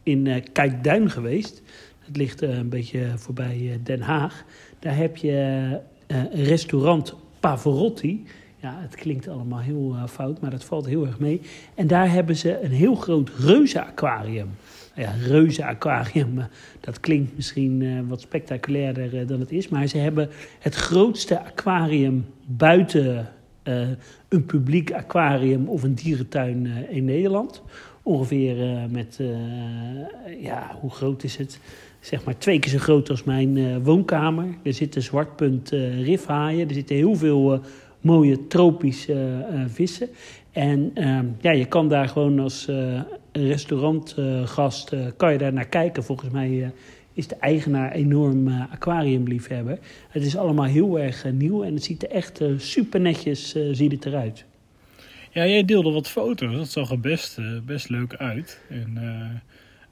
in 0.03 0.43
Kijkduin 0.51 1.09
geweest. 1.09 1.61
Het 2.05 2.17
ligt 2.17 2.41
eh, 2.41 2.57
een 2.57 2.69
beetje 2.69 3.11
voorbij 3.15 3.69
eh, 3.71 3.77
Den 3.83 4.01
Haag. 4.01 4.43
Daar 4.79 4.95
heb 4.95 5.17
je 5.17 5.67
eh, 6.07 6.17
restaurant 6.33 7.15
Pavarotti. 7.39 8.23
Ja, 8.61 8.77
het 8.81 8.95
klinkt 8.95 9.27
allemaal 9.27 9.59
heel 9.59 9.95
fout, 10.09 10.41
maar 10.41 10.51
dat 10.51 10.63
valt 10.63 10.85
heel 10.85 11.05
erg 11.05 11.19
mee. 11.19 11.41
En 11.75 11.87
daar 11.87 12.11
hebben 12.11 12.35
ze 12.35 12.63
een 12.63 12.71
heel 12.71 12.95
groot 12.95 13.31
reuzenaquarium. 13.39 14.49
Nou 14.95 15.07
Ja, 15.07 15.15
reuzenaquarium, 15.27 16.41
dat 16.79 16.99
klinkt 16.99 17.35
misschien 17.35 18.07
wat 18.07 18.21
spectaculairder 18.21 19.27
dan 19.27 19.39
het 19.39 19.51
is. 19.51 19.67
Maar 19.67 19.87
ze 19.87 19.97
hebben 19.97 20.29
het 20.59 20.75
grootste 20.75 21.41
aquarium 21.41 22.25
buiten 22.45 23.27
een 24.27 24.45
publiek 24.45 24.93
aquarium 24.93 25.67
of 25.67 25.83
een 25.83 25.95
dierentuin 25.95 26.67
in 26.89 27.05
Nederland. 27.05 27.61
Ongeveer 28.03 28.55
met, 28.89 29.19
ja, 30.39 30.77
hoe 30.79 30.91
groot 30.91 31.23
is 31.23 31.37
het? 31.37 31.59
Zeg 32.05 32.23
maar 32.23 32.37
twee 32.37 32.59
keer 32.59 32.71
zo 32.71 32.77
groot 32.77 33.09
als 33.09 33.23
mijn 33.23 33.57
eh, 33.57 33.75
woonkamer. 33.83 34.45
Er 34.63 34.73
zitten 34.73 35.01
zwartpunt 35.01 35.71
eh 35.71 36.03
rifhaaien. 36.03 36.67
Er 36.67 36.73
zitten 36.73 36.95
heel 36.95 37.15
veel 37.15 37.53
eh, 37.53 37.59
mooie 38.01 38.47
tropische 38.47 39.45
vissen. 39.67 40.09
En 40.51 40.91
ehm, 40.93 41.25
ja, 41.41 41.51
je 41.51 41.65
kan 41.65 41.89
daar 41.89 42.07
gewoon 42.07 42.39
als 42.39 42.69
restaurantgast 43.31 44.93
kan 45.17 45.31
je 45.31 45.37
daar 45.37 45.53
naar 45.53 45.67
kijken. 45.67 46.03
Volgens 46.03 46.29
mij 46.29 46.71
is 47.13 47.27
de 47.27 47.35
eigenaar 47.35 47.91
enorm 47.91 48.47
aquariumliefhebber. 48.47 49.79
Het 50.09 50.23
is 50.23 50.37
allemaal 50.37 50.65
heel 50.65 50.99
erg 50.99 51.25
nieuw 51.31 51.63
en 51.63 51.73
het 51.73 51.83
ziet 51.83 52.03
er 52.03 52.09
echt 52.09 52.41
super 52.57 52.99
netjes 52.99 53.55
ziet 53.71 53.91
het 53.91 54.05
eruit. 54.05 54.45
Ja, 55.31 55.47
jij 55.47 55.65
deelde 55.65 55.91
wat 55.91 56.09
foto's. 56.09 56.55
Dat 56.55 56.69
zag 56.69 56.91
er 56.91 56.99
best, 56.99 57.39
best 57.65 57.89
leuk 57.89 58.15
uit. 58.15 58.61
En 58.69 58.97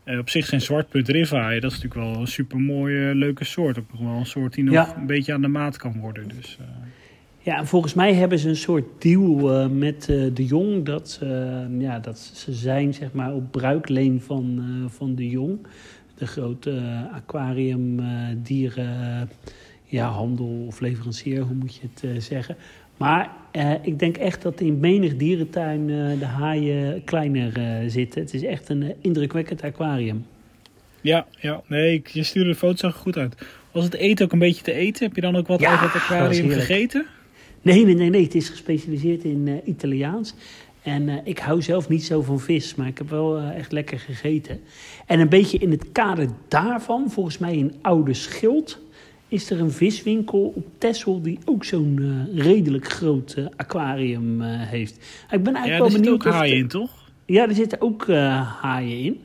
eh, 0.03 0.13
eh, 0.13 0.19
op 0.19 0.29
zich 0.29 0.45
zijn 0.45 0.62
zwartpunt 0.62 1.07
rivaaien, 1.07 1.62
dat 1.62 1.72
is 1.72 1.81
natuurlijk 1.81 2.12
wel 2.12 2.22
een 2.22 2.27
super 2.27 2.60
mooie, 2.60 3.15
leuke 3.15 3.43
soort. 3.43 3.79
Ook 3.79 3.91
nog 3.91 4.01
wel 4.01 4.19
een 4.19 4.25
soort 4.25 4.53
die 4.53 4.63
nog 4.63 4.74
Ja. 4.74 4.95
een 4.98 5.05
beetje 5.05 5.33
aan 5.33 5.41
de 5.41 5.48
maat 5.48 5.77
kan 5.77 6.00
worden. 6.00 6.27
Dus, 6.27 6.57
eh, 6.60 6.65
Ja, 7.45 7.57
en 7.57 7.67
volgens 7.67 7.93
mij 7.93 8.13
hebben 8.13 8.39
ze 8.39 8.50
een 8.50 8.55
soort 8.55 9.01
deal 9.01 9.53
eh, 9.53 9.67
met 9.69 10.10
eh, 10.10 10.24
de 10.33 10.45
Jong. 10.45 10.86
Dat, 10.86 11.19
eh, 11.22 11.79
ja, 11.79 12.00
dat 12.00 12.19
ze 12.19 12.53
zijn 12.53 12.93
zeg 12.93 13.12
maar, 13.13 13.33
op 13.33 13.51
bruikleen 13.51 14.22
van, 14.22 14.57
eh, 14.60 14.89
van 14.91 15.15
de 15.15 15.29
Jong. 15.29 15.60
De 16.15 16.27
grote 16.27 16.72
eh, 16.72 17.13
aquarium 17.15 18.00
eh, 18.00 18.05
dieren, 18.38 19.29
ja, 19.83 20.07
handel 20.07 20.63
of 20.67 20.79
leverancier, 20.79 21.41
hoe 21.41 21.55
moet 21.55 21.75
je 21.75 21.81
het 21.93 22.03
eh, 22.03 22.19
zeggen. 22.22 22.55
Maar 23.03 23.31
eh, 23.51 23.72
ik 23.81 24.00
denk 24.00 24.17
echt 24.17 24.41
dat 24.41 24.60
in 24.62 24.79
menig 24.79 25.15
dierentuin 25.17 25.89
eh, 25.89 26.19
de 26.19 26.25
haaien 26.25 27.03
kleiner 27.03 27.57
eh, 27.57 27.89
zitten. 27.89 28.22
Het 28.22 28.33
is 28.33 28.43
echt 28.43 28.69
een 28.69 28.93
indrukwekkend 29.01 29.62
aquarium. 29.63 30.25
ja, 31.01 31.25
ja, 31.39 31.62
nee, 31.67 31.93
ik- 31.93 32.07
je 32.07 32.24
stuurde 32.24 32.50
de 32.50 32.55
foto's 32.55 32.79
zag 32.79 32.93
er 32.93 33.00
goed 33.01 33.17
uit. 33.17 33.36
Was 33.72 33.83
het 33.83 33.93
eten 33.93 34.25
ook 34.25 34.31
een 34.31 34.39
beetje 34.39 34.63
te 34.63 34.74
eten? 34.74 35.05
Heb 35.05 35.15
je 35.15 35.22
dan 35.22 35.36
ook 35.36 35.48
wat 35.48 35.60
Ja, 35.60 35.69
uit 35.79 35.93
het 35.93 36.01
aquarium 36.01 36.50
gegeten? 36.50 37.05
Nee, 37.62 37.86
nee, 37.86 37.95
nee, 37.95 38.10
nee. 38.10 38.24
Het 38.24 38.36
is 38.36 38.50
gespecialiseerd 38.50 39.24
in 39.24 39.62
Italiaans. 39.65 40.33
En 40.81 41.22
ik 41.24 41.39
hou 41.39 41.62
zelf 41.62 41.89
niet 41.89 42.03
zo 42.03 42.22
van 42.22 42.39
vis, 42.39 42.75
maar 42.75 42.88
ik 42.88 42.98
heb 42.98 43.10
wel 43.10 43.39
echt 43.39 43.72
lekker 43.72 44.00
gegeten. 44.00 44.60
En 45.05 45.19
een 45.19 45.29
beetje 45.29 45.57
in 45.57 45.72
het 45.72 45.91
kader 45.91 46.27
daarvan, 46.48 47.12
volgens 47.12 47.38
mij 47.38 47.55
in 47.55 47.74
Oude 47.81 48.13
Schild, 48.13 48.79
is 49.33 49.49
er 49.49 49.59
een 49.59 49.71
viswinkel 49.71 50.53
op 50.55 50.65
Texel 50.77 51.21
die 51.21 51.39
ook 51.45 51.63
zo'n 51.63 51.99
eh, 51.99 52.43
redelijk 52.43 52.91
groot 52.91 53.33
eh, 53.33 53.45
aquarium 53.55 54.41
eh, 54.41 54.47
heeft. 54.49 54.95
Ik 55.31 55.43
ben 55.43 55.55
eigenlijk 55.55 55.67
Ja, 55.67 55.77
wel 55.77 55.85
er 55.85 55.91
zit 55.91 56.01
benieuwd 56.01 56.25
ook 56.25 56.33
haaien 56.33 56.57
in, 56.57 56.67
toch? 56.67 56.91
ja, 57.25 57.47
er 57.47 57.55
zitten 57.55 57.81
ook 57.81 58.07
haaien 58.61 58.99
in. 58.99 59.19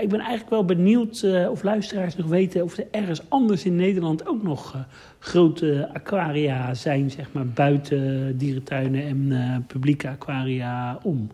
Ik 0.00 0.08
ben 0.08 0.18
eigenlijk 0.20 0.50
wel 0.50 0.64
benieuwd 0.64 1.26
of 1.50 1.62
luisteraars 1.62 2.16
nog 2.16 2.26
weten 2.26 2.62
of 2.62 2.76
er 2.76 2.86
ergens 2.90 3.20
anders 3.28 3.64
in 3.64 3.76
Nederland 3.76 4.26
ook 4.26 4.42
nog 4.42 4.76
grote 5.18 5.88
aquaria 5.92 6.74
zijn, 6.74 7.10
zeg 7.10 7.26
maar, 7.32 7.46
buiten 7.46 8.34
dierentuinen 8.38 9.06
en 9.06 9.64
publieke 9.66 10.08
aquaria 10.08 10.98
om. 11.02 11.30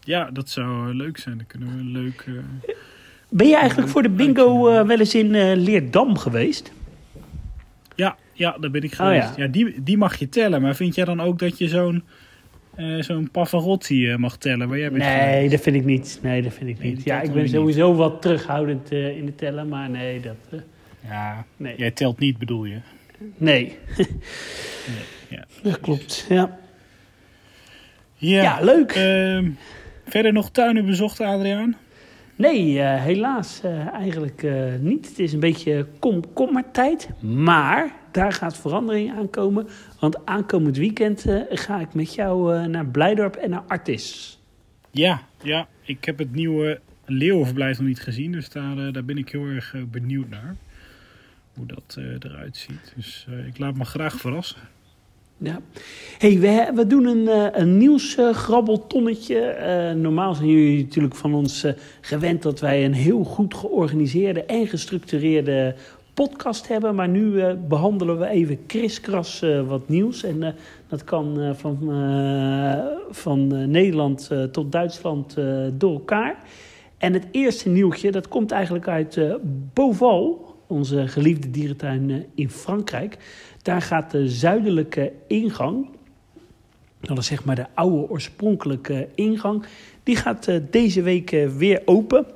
Ja, 0.00 0.30
dat 0.30 0.48
zou 0.48 0.94
leuk 0.94 1.18
zijn. 1.18 1.36
Dan 1.36 1.46
kunnen 1.46 1.68
we 1.68 1.78
een 1.78 1.92
leuk... 1.92 2.26
Ben 3.28 3.46
je 3.46 3.56
eigenlijk 3.56 3.88
voor 3.88 4.02
de 4.02 4.10
bingo 4.10 4.62
wel 4.62 4.98
eens 4.98 5.14
in 5.14 5.54
Leerdam 5.54 6.18
geweest? 6.18 6.72
Ja, 8.38 8.56
daar 8.60 8.70
ben 8.70 8.82
ik 8.82 8.90
Oh, 8.92 8.96
geweest. 8.96 9.36
ja. 9.36 9.42
ja. 9.42 9.48
die, 9.50 9.82
die 9.82 9.96
mag 9.96 10.16
je 10.18 10.28
tellen. 10.28 10.62
Maar 10.62 10.74
vind 10.76 10.94
jij 10.94 11.04
dan 11.04 11.20
ook 11.20 11.38
dat 11.38 11.58
je 11.58 11.68
zo'n 11.68 12.02
eh, 12.74 13.02
zo'n 13.02 13.30
Pavarotti 13.30 14.10
eh, 14.10 14.16
mag 14.16 14.36
tellen? 14.36 14.68
Waar 14.68 14.78
jij 14.78 14.90
bent 14.90 15.02
Nee, 15.04 15.48
dat 15.48 15.60
vind 15.60 15.76
ik 15.76 15.84
niet. 15.84 16.18
Nee, 16.22 16.42
dat 16.42 16.52
vind 16.54 16.70
ik 16.70 16.78
Nee, 16.78 16.90
niet. 16.92 17.04
Ja, 17.04 17.20
ik 17.20 17.32
ben 17.32 17.48
sowieso 17.48 17.94
wat 17.94 18.22
terughoudend 18.22 18.90
eh, 18.92 19.16
in 19.16 19.26
het 19.26 19.38
tellen, 19.38 19.68
maar 19.68 19.90
nee, 19.90 20.20
dat... 20.20 20.62
Ja, 21.08 21.44
nee. 21.56 21.74
jij 21.76 21.90
telt 21.90 22.18
niet 22.18 22.38
bedoel 22.38 22.64
je? 22.64 22.78
nee. 23.36 23.78
ja. 25.28 25.44
dat 25.62 25.80
klopt, 25.80 26.26
ja. 26.28 26.58
Ja, 28.14 28.42
Ja, 28.42 28.58
leuk. 28.60 28.92
ehm, 28.92 29.50
verder 30.06 30.32
nog 30.32 30.50
tuinen 30.50 30.86
bezocht, 30.86 31.20
Adriaan? 31.20 31.76
Nee, 32.36 32.80
eh, 32.80 33.02
helaas 33.02 33.60
eh, 33.62 33.86
eigenlijk 33.86 34.42
eh, 34.42 34.74
niet. 34.80 35.08
Het 35.08 35.18
is 35.18 35.32
een 35.32 35.40
beetje 35.40 35.86
komkommertijd. 35.98 37.08
Maar 37.20 37.92
daar 38.10 38.32
gaat 38.32 38.56
verandering 38.56 39.12
aankomen. 39.12 39.68
Want 40.00 40.26
aankomend 40.26 40.76
weekend 40.76 41.26
ga 41.48 41.80
ik 41.80 41.94
met 41.94 42.14
jou 42.14 42.68
naar 42.68 42.86
Blijdorp 42.86 43.34
en 43.34 43.50
naar 43.50 43.62
Artis. 43.66 44.38
Ja, 44.90 45.22
ja, 45.42 45.68
ik 45.82 46.04
heb 46.04 46.18
het 46.18 46.32
nieuwe 46.32 46.80
Leeuwenverblijf 47.04 47.78
nog 47.78 47.86
niet 47.86 48.00
gezien. 48.00 48.32
Dus 48.32 48.48
daar, 48.48 48.92
daar 48.92 49.04
ben 49.04 49.18
ik 49.18 49.28
heel 49.28 49.46
erg 49.46 49.74
benieuwd 49.90 50.28
naar. 50.28 50.56
Hoe 51.54 51.66
dat 51.66 51.98
eruit 52.18 52.56
ziet. 52.56 52.92
Dus 52.96 53.26
ik 53.46 53.58
laat 53.58 53.76
me 53.76 53.84
graag 53.84 54.14
verrassen. 54.14 54.60
Ja. 55.38 55.60
hey, 56.18 56.38
we, 56.38 56.70
we 56.74 56.86
doen 56.86 57.06
een, 57.06 57.28
eh, 57.28 57.46
een 57.60 57.78
nieuwsgrabbeltonnetje. 57.78 59.38
Eh, 59.40 59.92
normaal 59.94 60.34
zijn 60.34 60.48
jullie 60.48 60.84
natuurlijk 60.84 61.14
van 61.14 61.34
ons 61.34 61.64
eh, 61.64 61.72
gewend 62.00 62.42
dat 62.42 62.60
wij 62.60 62.84
een 62.84 62.94
heel 62.94 63.24
goed 63.24 63.54
georganiseerde 63.54 64.44
en 64.44 64.66
gestructureerde 64.66 65.74
podcast 66.14 66.68
hebben. 66.68 66.94
Maar 66.94 67.08
nu 67.08 67.40
eh, 67.40 67.52
behandelen 67.68 68.18
we 68.18 68.26
even 68.26 68.66
kriskras 68.66 69.42
eh, 69.42 69.68
wat 69.68 69.88
nieuws. 69.88 70.22
En 70.22 70.42
eh, 70.42 70.52
dat 70.88 71.04
kan 71.04 71.40
eh, 71.40 71.50
van, 71.54 71.78
eh, 71.90 72.84
van 73.10 73.54
eh, 73.54 73.66
Nederland 73.66 74.28
eh, 74.30 74.42
tot 74.42 74.72
Duitsland 74.72 75.36
eh, 75.36 75.66
door 75.72 75.92
elkaar. 75.92 76.36
En 76.98 77.12
het 77.12 77.26
eerste 77.30 77.68
nieuwtje, 77.68 78.10
dat 78.10 78.28
komt 78.28 78.50
eigenlijk 78.50 78.88
uit 78.88 79.16
eh 79.16 79.34
Beauval, 79.72 80.54
onze 80.66 81.08
geliefde 81.08 81.50
dierentuin 81.50 82.10
eh, 82.10 82.16
in 82.34 82.50
Frankrijk. 82.50 83.18
Daar 83.66 83.82
gaat 83.82 84.10
de 84.10 84.28
zuidelijke 84.28 85.12
ingang, 85.26 85.86
dat 87.00 87.18
is 87.18 87.26
zeg 87.26 87.44
maar 87.44 87.54
de 87.54 87.66
oude 87.74 88.10
oorspronkelijke 88.10 89.08
ingang, 89.14 89.64
die 90.02 90.16
gaat 90.16 90.48
eh, 90.48 90.60
deze 90.70 91.02
week 91.02 91.32
eh, 91.32 91.48
weer 91.48 91.82
open. 91.84 92.26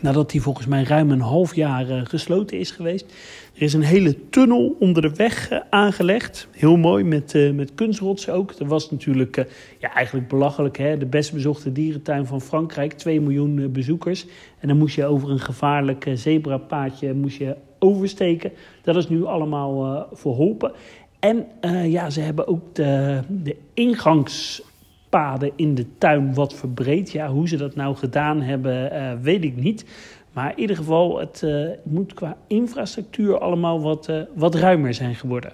Nadat 0.00 0.30
die 0.30 0.42
volgens 0.42 0.66
mij 0.66 0.82
ruim 0.82 1.10
een 1.10 1.20
half 1.20 1.54
jaar 1.54 1.90
eh, 1.90 2.00
gesloten 2.04 2.58
is 2.58 2.70
geweest. 2.70 3.06
Er 3.54 3.62
is 3.62 3.72
een 3.72 3.82
hele 3.82 4.28
tunnel 4.28 4.76
onder 4.78 5.02
de 5.02 5.14
weg 5.14 5.50
aangelegd. 5.70 6.48
Heel 6.50 6.76
mooi, 6.76 7.04
met, 7.04 7.52
met 7.54 7.74
kunstrotsen 7.74 8.32
ook. 8.34 8.52
Er 8.52 8.66
was 8.66 8.90
natuurlijk, 8.90 9.46
ja, 9.78 9.94
eigenlijk 9.94 10.28
belachelijk, 10.28 10.78
hè? 10.78 10.98
de 10.98 11.06
best 11.06 11.32
bezochte 11.32 11.72
dierentuin 11.72 12.26
van 12.26 12.40
Frankrijk. 12.40 12.92
2 12.92 13.20
miljoen 13.20 13.72
bezoekers. 13.72 14.26
En 14.58 14.68
dan 14.68 14.78
moest 14.78 14.94
je 14.96 15.04
over 15.04 15.30
een 15.30 15.40
gevaarlijk 15.40 16.10
zebrapaadje 16.14 17.14
moest 17.14 17.36
je 17.36 17.56
oversteken. 17.78 18.52
Dat 18.82 18.96
is 18.96 19.08
nu 19.08 19.24
allemaal 19.24 19.84
eh, 19.84 20.02
verholpen. 20.12 20.72
En 21.18 21.46
eh, 21.60 21.92
ja, 21.92 22.10
ze 22.10 22.20
hebben 22.20 22.46
ook 22.46 22.74
de, 22.74 23.20
de 23.28 23.56
ingangspaden 23.74 25.52
in 25.56 25.74
de 25.74 25.86
tuin 25.98 26.34
wat 26.34 26.54
verbreed. 26.54 27.12
Ja, 27.12 27.28
hoe 27.28 27.48
ze 27.48 27.56
dat 27.56 27.74
nou 27.74 27.96
gedaan 27.96 28.42
hebben, 28.42 28.90
eh, 28.90 29.12
weet 29.20 29.44
ik 29.44 29.56
niet. 29.56 29.84
Maar 30.32 30.50
in 30.50 30.60
ieder 30.60 30.76
geval, 30.76 31.18
het 31.18 31.46
moet 31.84 32.14
qua 32.14 32.36
infrastructuur 32.46 33.38
allemaal 33.38 33.80
wat, 33.80 34.12
wat 34.34 34.54
ruimer 34.54 34.94
zijn 34.94 35.14
geworden. 35.14 35.52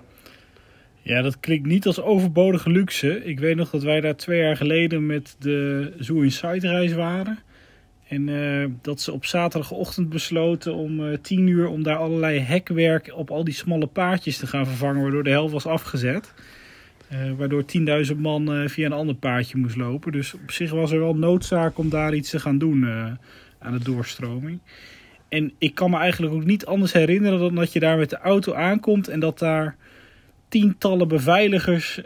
Ja, 1.03 1.23
dat 1.23 1.41
klinkt 1.41 1.67
niet 1.67 1.87
als 1.87 2.01
overbodige 2.01 2.71
luxe. 2.71 3.25
Ik 3.25 3.41
weet 3.41 3.57
nog 3.57 3.71
dat 3.71 3.83
wij 3.83 4.01
daar 4.01 4.17
twee 4.17 4.41
jaar 4.41 4.57
geleden 4.57 5.07
met 5.07 5.37
de 5.39 5.93
Zoo 5.99 6.21
Inside 6.21 6.69
reis 6.69 6.93
waren. 6.93 7.39
En 8.13 8.29
uh, 8.29 8.67
dat 8.83 9.01
ze 9.01 9.13
op 9.13 9.25
zaterdagochtend 9.25 10.09
besloten 10.09 10.75
om 10.75 11.01
uh, 11.01 11.17
tien 11.23 11.47
uur 11.47 11.69
om 11.69 11.83
daar 11.83 11.97
allerlei 11.97 12.39
hekwerk 12.39 13.13
op 13.15 13.31
al 13.31 13.45
die 13.45 13.55
smalle 13.55 13.87
paadjes 13.87 14.37
te 14.37 14.47
gaan 14.47 14.67
vervangen, 14.67 15.03
waardoor 15.03 15.25
de 15.25 15.31
helft 15.31 15.53
was 15.53 15.67
afgezet. 15.67 16.35
Uh, 17.13 17.33
waardoor 17.37 17.65
10.000 18.07 18.17
man 18.17 18.69
via 18.69 18.87
een 18.87 18.93
ander 18.93 19.15
paadje 19.15 19.59
moest 19.59 19.77
lopen. 19.77 20.13
Dus 20.13 20.35
op 20.35 20.51
zich 20.51 20.71
was 20.71 20.93
er 20.93 20.99
wel 20.99 21.15
noodzaak 21.15 21.79
om 21.79 21.89
daar 21.89 22.15
iets 22.15 22.31
te 22.31 22.41
gaan 22.41 22.59
doen 22.59 22.87
aan 23.59 23.73
de 23.73 23.85
doorstroming. 23.85 24.59
En 25.29 25.53
ik 25.59 25.75
kan 25.75 25.91
me 25.91 25.97
eigenlijk 25.97 26.35
ook 26.35 26.45
niet 26.45 26.67
anders 26.67 26.93
herinneren 26.93 27.39
dan 27.39 27.55
dat 27.55 27.73
je 27.73 27.81
daar 27.81 27.99
met 27.99 28.11
de 28.11 28.19
auto 28.19 28.55
aankomt 28.55 29.09
en 29.09 29.21
dat 29.21 29.39
daar 29.39 29.77
tientallen 30.49 31.09
beveiligers 31.09 32.01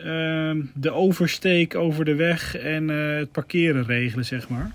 de 0.74 0.90
oversteek 0.90 1.74
over 1.74 2.04
de 2.04 2.14
weg 2.14 2.56
en 2.56 2.88
het 2.88 3.32
parkeren 3.32 3.84
regelen, 3.84 4.24
zeg 4.24 4.48
maar. 4.48 4.72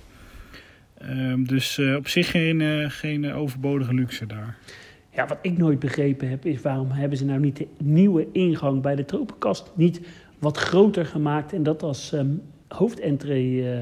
Um, 1.09 1.47
dus 1.47 1.77
uh, 1.77 1.95
op 1.95 2.07
zich 2.07 2.31
geen, 2.31 2.59
uh, 2.59 2.89
geen 2.89 3.33
overbodige 3.33 3.93
luxe 3.93 4.25
daar. 4.25 4.57
Ja, 5.13 5.27
wat 5.27 5.37
ik 5.41 5.57
nooit 5.57 5.79
begrepen 5.79 6.29
heb, 6.29 6.45
is 6.45 6.61
waarom 6.61 6.91
hebben 6.91 7.17
ze 7.17 7.25
nou 7.25 7.39
niet 7.39 7.57
de 7.57 7.67
nieuwe 7.77 8.27
ingang 8.31 8.81
bij 8.81 8.95
de 8.95 9.05
tropenkast 9.05 9.71
niet 9.75 10.01
wat 10.39 10.57
groter 10.57 11.05
gemaakt 11.05 11.53
en 11.53 11.63
dat 11.63 11.83
als 11.83 12.11
um, 12.11 12.41
hoofdentree 12.67 13.63
uh, 13.63 13.77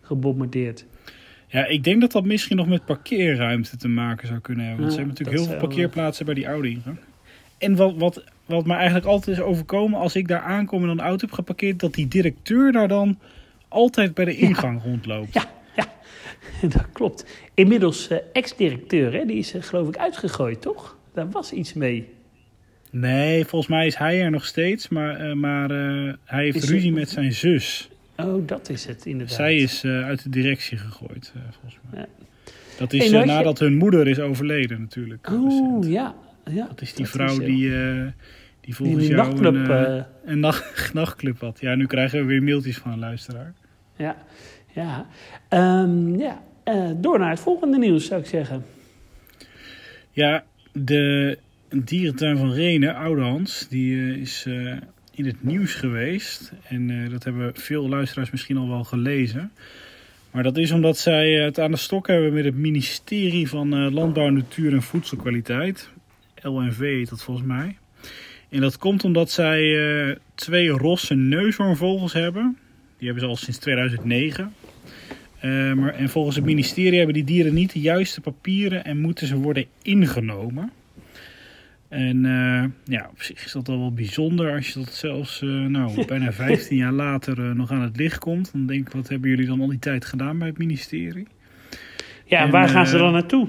gebombardeerd? 0.00 0.84
Ja, 1.48 1.66
ik 1.66 1.84
denk 1.84 2.00
dat 2.00 2.12
dat 2.12 2.24
misschien 2.24 2.56
nog 2.56 2.66
met 2.66 2.84
parkeerruimte 2.84 3.76
te 3.76 3.88
maken 3.88 4.28
zou 4.28 4.40
kunnen 4.40 4.66
hebben. 4.66 4.84
Want 4.84 4.92
ja, 4.92 4.98
ze 4.98 5.06
hebben 5.06 5.18
natuurlijk 5.18 5.46
heel 5.48 5.58
veel 5.58 5.68
parkeerplaatsen 5.68 6.24
bij 6.24 6.34
die 6.34 6.48
oude 6.48 6.68
ingang. 6.68 6.98
En 7.58 7.76
wat, 7.76 7.94
wat, 7.96 8.24
wat 8.46 8.66
me 8.66 8.74
eigenlijk 8.74 9.06
altijd 9.06 9.36
is 9.36 9.42
overkomen 9.42 10.00
als 10.00 10.16
ik 10.16 10.28
daar 10.28 10.40
aankom 10.40 10.82
en 10.82 10.88
een 10.88 11.00
auto 11.00 11.26
heb 11.26 11.34
geparkeerd, 11.34 11.80
dat 11.80 11.94
die 11.94 12.08
directeur 12.08 12.72
daar 12.72 12.88
dan 12.88 13.18
altijd 13.68 14.14
bij 14.14 14.24
de 14.24 14.36
ingang 14.36 14.82
ja. 14.82 14.88
rondloopt. 14.88 15.32
Ja, 15.32 15.44
dat 16.74 16.86
klopt. 16.92 17.26
Inmiddels 17.54 18.10
uh, 18.10 18.18
ex-directeur, 18.32 19.26
die 19.26 19.36
is 19.36 19.54
uh, 19.54 19.62
geloof 19.62 19.88
ik 19.88 19.96
uitgegooid, 19.96 20.60
toch? 20.60 20.96
Daar 21.14 21.30
was 21.30 21.52
iets 21.52 21.72
mee. 21.72 22.08
Nee, 22.90 23.44
volgens 23.44 23.70
mij 23.70 23.86
is 23.86 23.96
hij 23.96 24.22
er 24.22 24.30
nog 24.30 24.44
steeds, 24.44 24.88
maar, 24.88 25.26
uh, 25.26 25.32
maar 25.32 25.68
hij 26.24 26.44
heeft 26.44 26.56
is 26.56 26.68
ruzie 26.68 26.90
het... 26.90 26.98
met 26.98 27.08
zijn 27.10 27.32
zus. 27.32 27.90
Oh, 28.16 28.46
dat 28.46 28.68
is 28.68 28.84
het 28.84 29.06
inderdaad. 29.06 29.36
Zij 29.36 29.56
is 29.56 29.84
uit 29.84 30.22
de 30.22 30.28
directie 30.28 30.78
gegooid, 30.78 31.32
volgens 31.50 31.78
mij. 31.90 32.00
Ja. 32.00 32.06
Dat 32.78 32.92
is 32.92 33.10
hey, 33.10 33.24
nadat 33.24 33.58
je... 33.58 33.64
hun 33.64 33.76
moeder 33.76 34.08
is 34.08 34.18
overleden 34.18 34.80
natuurlijk. 34.80 35.30
Oh, 35.30 35.88
ja. 35.88 36.14
ja. 36.50 36.66
Dat 36.66 36.80
is 36.80 36.94
die 36.94 37.04
dat 37.04 37.14
vrouw 37.14 37.40
is, 37.40 37.46
die, 37.46 37.70
die 38.60 38.74
volgens 38.74 38.98
die 38.98 39.14
jou 39.14 39.26
nachtclub, 39.26 39.54
een, 39.54 40.04
een 40.24 40.40
nacht, 40.40 40.92
nachtclub 40.94 41.40
had. 41.40 41.60
Ja, 41.60 41.74
nu 41.74 41.86
krijgen 41.86 42.18
we 42.18 42.24
weer 42.24 42.42
mailtjes 42.42 42.76
van 42.76 42.92
een 42.92 42.98
luisteraar. 42.98 43.54
Ja, 43.96 44.16
ja. 44.72 45.06
Um, 45.50 46.18
ja. 46.18 46.42
Uh, 46.64 46.90
door 46.96 47.18
naar 47.18 47.30
het 47.30 47.40
volgende 47.40 47.78
nieuws, 47.78 48.06
zou 48.06 48.20
ik 48.20 48.26
zeggen. 48.26 48.64
Ja, 50.10 50.44
de 50.72 51.38
dierentuin 51.68 52.36
van 52.36 52.52
Renen, 52.52 52.94
Oudehans, 52.94 53.66
die 53.68 53.94
uh, 53.94 54.16
is 54.16 54.44
uh, 54.48 54.76
in 55.14 55.26
het 55.26 55.44
nieuws 55.44 55.74
geweest. 55.74 56.52
En 56.68 57.10
dat 57.10 57.24
hebben 57.24 57.54
veel 57.54 57.88
luisteraars 57.88 58.30
misschien 58.30 58.56
al 58.56 58.68
wel 58.68 58.84
gelezen. 58.84 59.52
Maar 60.30 60.42
dat 60.42 60.56
is 60.56 60.70
omdat 60.70 60.98
zij 60.98 61.30
het 61.30 61.58
aan 61.58 61.70
de 61.70 61.76
stok 61.76 62.06
hebben 62.06 62.32
met 62.32 62.44
het 62.44 62.56
ministerie 62.56 63.48
van 63.48 63.92
Landbouw, 63.92 64.28
Natuur 64.28 64.72
en 64.72 64.82
Voedselkwaliteit. 64.82 65.90
LNV 66.42 66.78
heet 66.78 67.08
dat 67.08 67.22
volgens 67.22 67.46
mij. 67.46 67.76
En 68.48 68.60
dat 68.60 68.78
komt 68.78 69.04
omdat 69.04 69.30
zij 69.30 70.18
twee 70.34 70.68
rosse 70.68 71.14
neushoornvogels 71.14 72.12
hebben. 72.12 72.58
Die 72.98 73.10
hebben 73.10 73.28
ze 73.28 73.30
al 73.30 73.36
sinds 73.36 73.58
2009. 73.58 74.52
Maar, 75.74 75.94
en 75.94 76.08
volgens 76.08 76.36
het 76.36 76.44
ministerie 76.44 76.96
hebben 76.96 77.14
die 77.14 77.24
dieren 77.24 77.54
niet 77.54 77.72
de 77.72 77.80
juiste 77.80 78.20
papieren 78.20 78.84
en 78.84 79.00
moeten 79.00 79.26
ze 79.26 79.36
worden 79.36 79.66
ingenomen. 79.82 80.70
En 81.92 82.24
uh, 82.24 82.64
ja, 82.84 83.08
op 83.10 83.22
zich 83.22 83.44
is 83.44 83.52
dat 83.52 83.68
al 83.68 83.78
wel 83.78 83.92
bijzonder 83.92 84.52
als 84.54 84.68
je 84.68 84.78
dat 84.78 84.92
zelfs 84.92 85.42
uh, 85.42 85.66
nou, 85.66 86.04
bijna 86.06 86.32
15 86.32 86.76
jaar 86.76 86.92
later 86.92 87.56
nog 87.56 87.70
aan 87.70 87.82
het 87.82 87.96
licht 87.96 88.18
komt. 88.18 88.52
Dan 88.52 88.66
denk 88.66 88.86
ik, 88.86 88.92
wat 88.92 89.08
hebben 89.08 89.30
jullie 89.30 89.46
dan 89.46 89.60
al 89.60 89.68
die 89.68 89.78
tijd 89.78 90.04
gedaan 90.04 90.38
bij 90.38 90.48
het 90.48 90.58
ministerie? 90.58 91.26
Ja, 92.24 92.38
en, 92.38 92.44
en 92.44 92.50
waar 92.50 92.68
gaan 92.68 92.86
ze 92.86 92.98
dan 92.98 93.12
naartoe? 93.12 93.48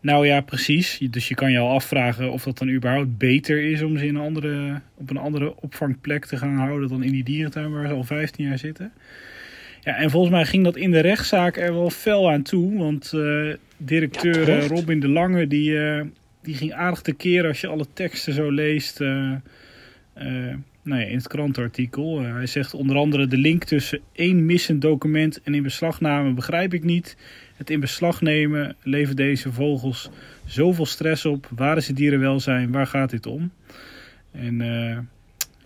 Nou 0.00 0.26
ja, 0.26 0.40
precies. 0.40 0.98
Dus 1.10 1.28
je 1.28 1.34
kan 1.34 1.52
je 1.52 1.58
al 1.58 1.74
afvragen 1.74 2.32
of 2.32 2.42
dat 2.42 2.58
dan 2.58 2.68
überhaupt 2.68 3.18
beter 3.18 3.70
is 3.70 3.82
om 3.82 3.98
ze 3.98 4.06
in 4.06 4.14
een 4.14 4.22
andere, 4.22 4.80
op 4.94 5.10
een 5.10 5.16
andere 5.16 5.60
opvangplek 5.60 6.24
te 6.24 6.36
gaan 6.36 6.56
houden 6.56 6.88
dan 6.88 7.02
in 7.02 7.12
die 7.12 7.24
dierentuin 7.24 7.72
waar 7.72 7.86
ze 7.86 7.92
al 7.92 8.04
15 8.04 8.44
jaar 8.44 8.58
zitten. 8.58 8.92
Ja, 9.86 9.96
en 9.96 10.10
volgens 10.10 10.32
mij 10.32 10.44
ging 10.44 10.64
dat 10.64 10.76
in 10.76 10.90
de 10.90 11.00
rechtszaak 11.00 11.56
er 11.56 11.74
wel 11.74 11.90
fel 11.90 12.30
aan 12.30 12.42
toe. 12.42 12.78
Want 12.78 13.12
uh, 13.14 13.54
directeur 13.76 14.50
ja, 14.50 14.66
Robin 14.66 15.00
de 15.00 15.08
Lange 15.08 15.46
die, 15.46 15.70
uh, 15.70 16.02
die 16.42 16.54
ging 16.54 16.72
aardig 16.72 17.00
te 17.00 17.12
keren 17.12 17.48
als 17.48 17.60
je 17.60 17.66
alle 17.66 17.86
teksten 17.92 18.32
zo 18.32 18.50
leest. 18.50 19.00
Uh, 19.00 19.32
nou 20.82 21.00
ja, 21.00 21.06
in 21.06 21.16
het 21.16 21.28
krantenartikel. 21.28 22.22
hij 22.22 22.46
zegt 22.46 22.74
onder 22.74 22.96
andere 22.96 23.26
de 23.26 23.36
link 23.36 23.64
tussen 23.64 24.00
één 24.12 24.46
missend 24.46 24.82
document 24.82 25.40
en 25.42 25.54
in 25.54 25.62
beslagname 25.62 26.32
begrijp 26.32 26.74
ik 26.74 26.84
niet. 26.84 27.16
Het 27.56 27.70
in 27.70 27.80
beslag 27.80 28.20
nemen 28.20 28.76
levert 28.82 29.16
deze 29.16 29.52
vogels 29.52 30.10
zoveel 30.44 30.86
stress 30.86 31.24
op. 31.24 31.48
Waar 31.54 31.76
is 31.76 31.86
het 31.86 31.96
dierenwelzijn? 31.96 32.72
Waar 32.72 32.86
gaat 32.86 33.10
dit 33.10 33.26
om? 33.26 33.50
En 34.32 34.56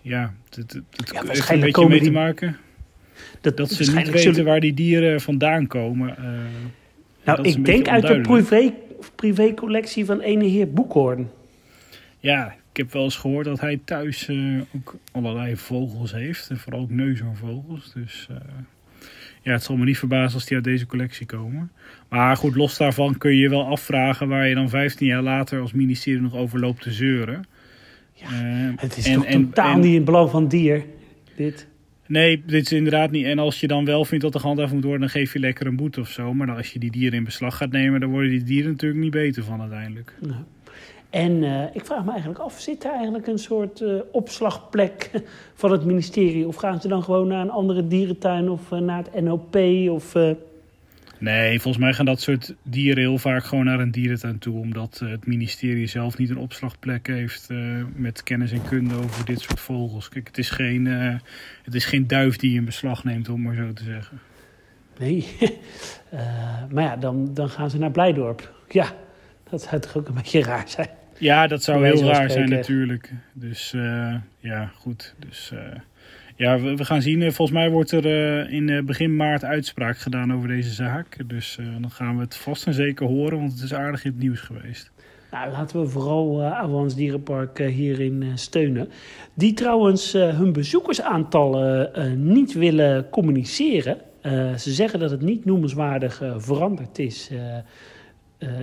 ja, 0.01 0.33
het, 0.45 0.55
het, 0.55 0.73
het 0.73 1.11
ja, 1.13 1.23
heeft 1.27 1.49
een 1.49 1.59
beetje 1.59 1.87
mee 1.87 2.01
te 2.01 2.11
maken. 2.11 2.57
Dat, 3.41 3.57
dat 3.57 3.71
ze 3.71 3.95
niet 3.95 4.09
weten 4.09 4.19
zullen... 4.19 4.45
waar 4.45 4.59
die 4.59 4.73
dieren 4.73 5.21
vandaan 5.21 5.67
komen. 5.67 6.15
Uh, 6.19 6.25
nou, 7.23 7.41
ik 7.41 7.65
denk 7.65 7.87
uit 7.87 8.07
de 8.07 8.21
privé, 8.21 8.73
privécollectie 9.15 10.05
van 10.05 10.19
ene 10.19 10.45
heer 10.45 10.71
Boekhoorn. 10.71 11.29
Ja, 12.19 12.55
ik 12.71 12.77
heb 12.77 12.91
wel 12.91 13.03
eens 13.03 13.15
gehoord 13.15 13.45
dat 13.45 13.59
hij 13.59 13.79
thuis 13.85 14.27
uh, 14.27 14.61
ook 14.75 14.95
allerlei 15.11 15.57
vogels 15.57 16.11
heeft. 16.11 16.49
En 16.49 16.57
vooral 16.57 16.81
ook 16.81 16.89
neushoornvogels. 16.89 17.93
Dus 17.93 18.27
uh, 18.31 18.37
ja, 19.41 19.51
het 19.51 19.63
zal 19.63 19.75
me 19.75 19.85
niet 19.85 19.97
verbazen 19.97 20.33
als 20.33 20.45
die 20.45 20.55
uit 20.55 20.63
deze 20.65 20.85
collectie 20.85 21.25
komen. 21.25 21.71
Maar 22.09 22.37
goed, 22.37 22.55
los 22.55 22.77
daarvan 22.77 23.17
kun 23.17 23.31
je 23.31 23.41
je 23.41 23.49
wel 23.49 23.65
afvragen 23.65 24.27
waar 24.27 24.47
je 24.47 24.55
dan 24.55 24.69
15 24.69 25.07
jaar 25.07 25.21
later 25.21 25.61
als 25.61 25.71
ministerie 25.71 26.21
nog 26.21 26.35
over 26.35 26.59
loopt 26.59 26.81
te 26.81 26.91
zeuren. 26.91 27.45
Ja, 28.13 28.27
het 28.75 28.97
is 28.97 29.05
en, 29.07 29.13
toch 29.13 29.25
en, 29.25 29.45
totaal 29.45 29.73
en, 29.73 29.79
niet 29.79 29.93
in 29.93 30.03
belang 30.03 30.29
van 30.29 30.47
dier, 30.47 30.85
dit? 31.35 31.67
Nee, 32.11 32.43
dit 32.45 32.65
is 32.65 32.71
inderdaad 32.71 33.11
niet. 33.11 33.25
En 33.25 33.39
als 33.39 33.59
je 33.59 33.67
dan 33.67 33.85
wel 33.85 34.05
vindt 34.05 34.23
dat 34.23 34.33
de 34.33 34.39
gehandhaafd 34.39 34.73
moet 34.73 34.83
worden, 34.83 35.01
dan 35.01 35.09
geef 35.09 35.33
je 35.33 35.39
lekker 35.39 35.67
een 35.67 35.75
boete 35.75 35.99
of 35.99 36.09
zo. 36.09 36.33
Maar 36.33 36.47
dan 36.47 36.55
als 36.55 36.73
je 36.73 36.79
die 36.79 36.91
dieren 36.91 37.17
in 37.17 37.23
beslag 37.23 37.57
gaat 37.57 37.71
nemen, 37.71 37.99
dan 37.99 38.09
worden 38.09 38.29
die 38.29 38.43
dieren 38.43 38.71
natuurlijk 38.71 39.01
niet 39.01 39.11
beter 39.11 39.43
van 39.43 39.61
uiteindelijk. 39.61 40.13
En 41.09 41.43
uh, 41.43 41.63
ik 41.73 41.85
vraag 41.85 42.03
me 42.03 42.09
eigenlijk 42.11 42.39
af, 42.39 42.59
zit 42.59 42.81
daar 42.81 42.93
eigenlijk 42.93 43.27
een 43.27 43.39
soort 43.39 43.81
uh, 43.81 43.99
opslagplek 44.11 45.09
van 45.61 45.71
het 45.71 45.85
ministerie? 45.85 46.47
Of 46.47 46.55
gaan 46.55 46.81
ze 46.81 46.87
dan 46.87 47.03
gewoon 47.03 47.27
naar 47.27 47.41
een 47.41 47.51
andere 47.51 47.87
dierentuin 47.87 48.49
of 48.49 48.71
uh, 48.71 48.79
naar 48.79 49.03
het 49.03 49.23
NOP? 49.23 49.55
Of, 49.89 50.15
Nee, 51.21 51.61
volgens 51.61 51.83
mij 51.83 51.93
gaan 51.93 52.05
dat 52.05 52.21
soort 52.21 52.55
dieren 52.63 53.03
heel 53.03 53.17
vaak 53.17 53.43
gewoon 53.43 53.65
naar 53.65 53.79
een 53.79 53.91
dierentuin 53.91 54.39
toe. 54.39 54.59
Omdat 54.59 55.01
het 55.05 55.25
ministerie 55.25 55.87
zelf 55.87 56.17
niet 56.17 56.29
een 56.29 56.37
opslagplek 56.37 57.07
heeft 57.07 57.49
met 57.95 58.23
kennis 58.23 58.51
en 58.51 58.63
kunde 58.63 58.95
over 58.95 59.25
dit 59.25 59.39
soort 59.39 59.59
vogels. 59.59 60.09
Kijk, 60.09 60.27
het 60.27 60.37
is 60.37 60.49
geen, 60.49 60.85
het 61.63 61.73
is 61.73 61.85
geen 61.85 62.07
duif 62.07 62.35
die 62.35 62.51
je 62.51 62.57
in 62.57 62.65
beslag 62.65 63.03
neemt, 63.03 63.29
om 63.29 63.41
maar 63.41 63.55
zo 63.55 63.73
te 63.73 63.83
zeggen. 63.83 64.19
Nee, 64.99 65.27
maar 66.73 66.83
ja, 66.83 66.95
dan, 66.95 67.33
dan 67.33 67.49
gaan 67.49 67.69
ze 67.69 67.77
naar 67.77 67.91
Blijdorp. 67.91 68.53
Ja, 68.69 68.93
dat 69.49 69.61
zou 69.61 69.81
toch 69.81 69.97
ook 69.97 70.07
een 70.07 70.13
beetje 70.13 70.43
raar 70.43 70.69
zijn. 70.69 70.89
Ja, 71.17 71.47
dat 71.47 71.63
zou 71.63 71.85
heel 71.85 72.03
raar 72.03 72.29
zijn 72.31 72.49
natuurlijk. 72.49 73.11
Dus 73.33 73.71
ja, 74.39 74.71
goed. 74.75 75.15
Dus 75.19 75.53
ja, 76.41 76.59
we, 76.59 76.85
gaan 76.85 77.01
zien. 77.01 77.21
Volgens 77.21 77.57
mij 77.57 77.69
wordt 77.69 77.91
er 77.91 78.05
uh, 78.05 78.53
in 78.53 78.85
begin 78.85 79.15
maart 79.15 79.43
uitspraak 79.43 79.97
gedaan 79.97 80.33
over 80.33 80.47
deze 80.47 80.69
zaak. 80.69 81.29
Dus 81.29 81.57
dan 81.81 81.91
gaan 81.91 82.15
we 82.15 82.21
het 82.21 82.35
vast 82.35 82.65
en 82.65 82.73
zeker 82.73 83.07
horen, 83.07 83.37
want 83.37 83.51
het 83.51 83.61
is 83.61 83.73
aardig 83.73 84.05
in 84.05 84.11
het 84.11 84.19
nieuws 84.19 84.39
geweest. 84.39 84.91
Nou, 85.31 85.51
laten 85.51 85.81
we 85.81 85.87
vooral 85.87 86.41
uh, 86.41 86.87
Dierenpark 86.95 87.59
hierin 87.59 88.23
steunen. 88.35 88.89
Die 89.33 89.53
trouwens 89.53 90.13
hun 90.13 90.53
bezoekersaantallen 90.53 91.91
niet 92.31 92.53
willen 92.53 93.09
communiceren. 93.09 93.97
ze 94.57 94.71
zeggen 94.71 94.99
dat 94.99 95.11
het 95.11 95.21
niet 95.21 95.45
noemenswaardig 95.45 96.23
veranderd 96.37 96.99
is 96.99 97.31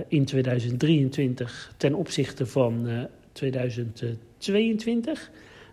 in 0.07 0.25
2023 0.25 1.73
ten 1.77 1.93
opzichte 1.93 2.45
van 2.45 2.87
uh, 2.87 3.03
2022. 3.31 5.31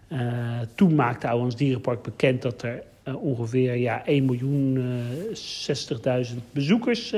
Uh, 0.08 0.60
toen 0.74 0.94
maakte 0.94 1.28
Ouwans 1.28 1.56
Dierenpark 1.56 2.02
bekend 2.02 2.42
dat 2.42 2.62
er 2.62 2.82
uh, 3.08 3.22
ongeveer 3.22 3.76
ja, 3.76 4.04
1 4.04 4.24
miljoen 4.24 4.78
60.000 6.28 6.34
bezoekers 6.50 7.14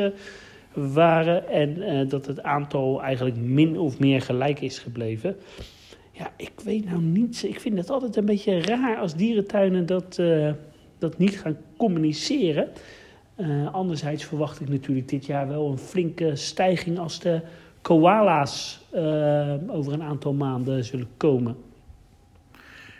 waren. 0.72 1.48
En 1.48 2.08
dat 2.08 2.26
het 2.26 2.42
aantal 2.42 3.02
eigenlijk 3.02 3.36
min 3.36 3.78
of 3.78 3.98
meer 3.98 4.22
gelijk 4.22 4.60
is 4.60 4.78
gebleven. 4.78 5.36
Ja, 6.12 6.32
ik 6.36 6.52
weet 6.64 6.84
nou 6.84 7.02
niet. 7.02 7.42
Ik 7.42 7.60
vind 7.60 7.78
het 7.78 7.90
altijd 7.90 8.16
een 8.16 8.24
beetje 8.24 8.62
raar 8.62 8.96
als 8.96 9.14
dierentuinen 9.14 9.86
dat, 9.86 10.18
eh, 10.18 10.50
dat 10.98 11.18
niet 11.18 11.40
gaan 11.40 11.56
communiceren. 11.76 12.68
Anderzijds 13.72 14.24
verwacht 14.24 14.60
ik 14.60 14.68
natuurlijk 14.68 15.08
dit 15.08 15.26
jaar 15.26 15.48
wel 15.48 15.70
een 15.70 15.78
flinke 15.78 16.36
stijging 16.36 16.98
als 16.98 17.20
de 17.20 17.40
koala's 17.82 18.80
over 19.68 19.92
een 19.92 20.02
aantal 20.02 20.32
maanden 20.32 20.84
zullen 20.84 21.08
komen. 21.16 21.56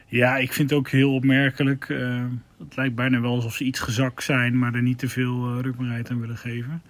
Ja, 0.09 0.37
ik 0.37 0.53
vind 0.53 0.71
het 0.71 0.79
ook 0.79 0.89
heel 0.89 1.15
opmerkelijk. 1.15 1.89
Uh, 1.89 2.25
het 2.59 2.77
lijkt 2.77 2.95
bijna 2.95 3.21
wel 3.21 3.35
alsof 3.35 3.55
ze 3.55 3.65
iets 3.65 3.81
gezakt 3.81 4.25
zijn, 4.25 4.59
maar 4.59 4.75
er 4.75 4.83
niet 4.83 4.99
te 4.99 5.09
veel 5.09 5.55
uh, 5.55 5.61
rukbaarheid 5.61 6.11
aan 6.11 6.21
willen 6.21 6.37
geven. 6.37 6.83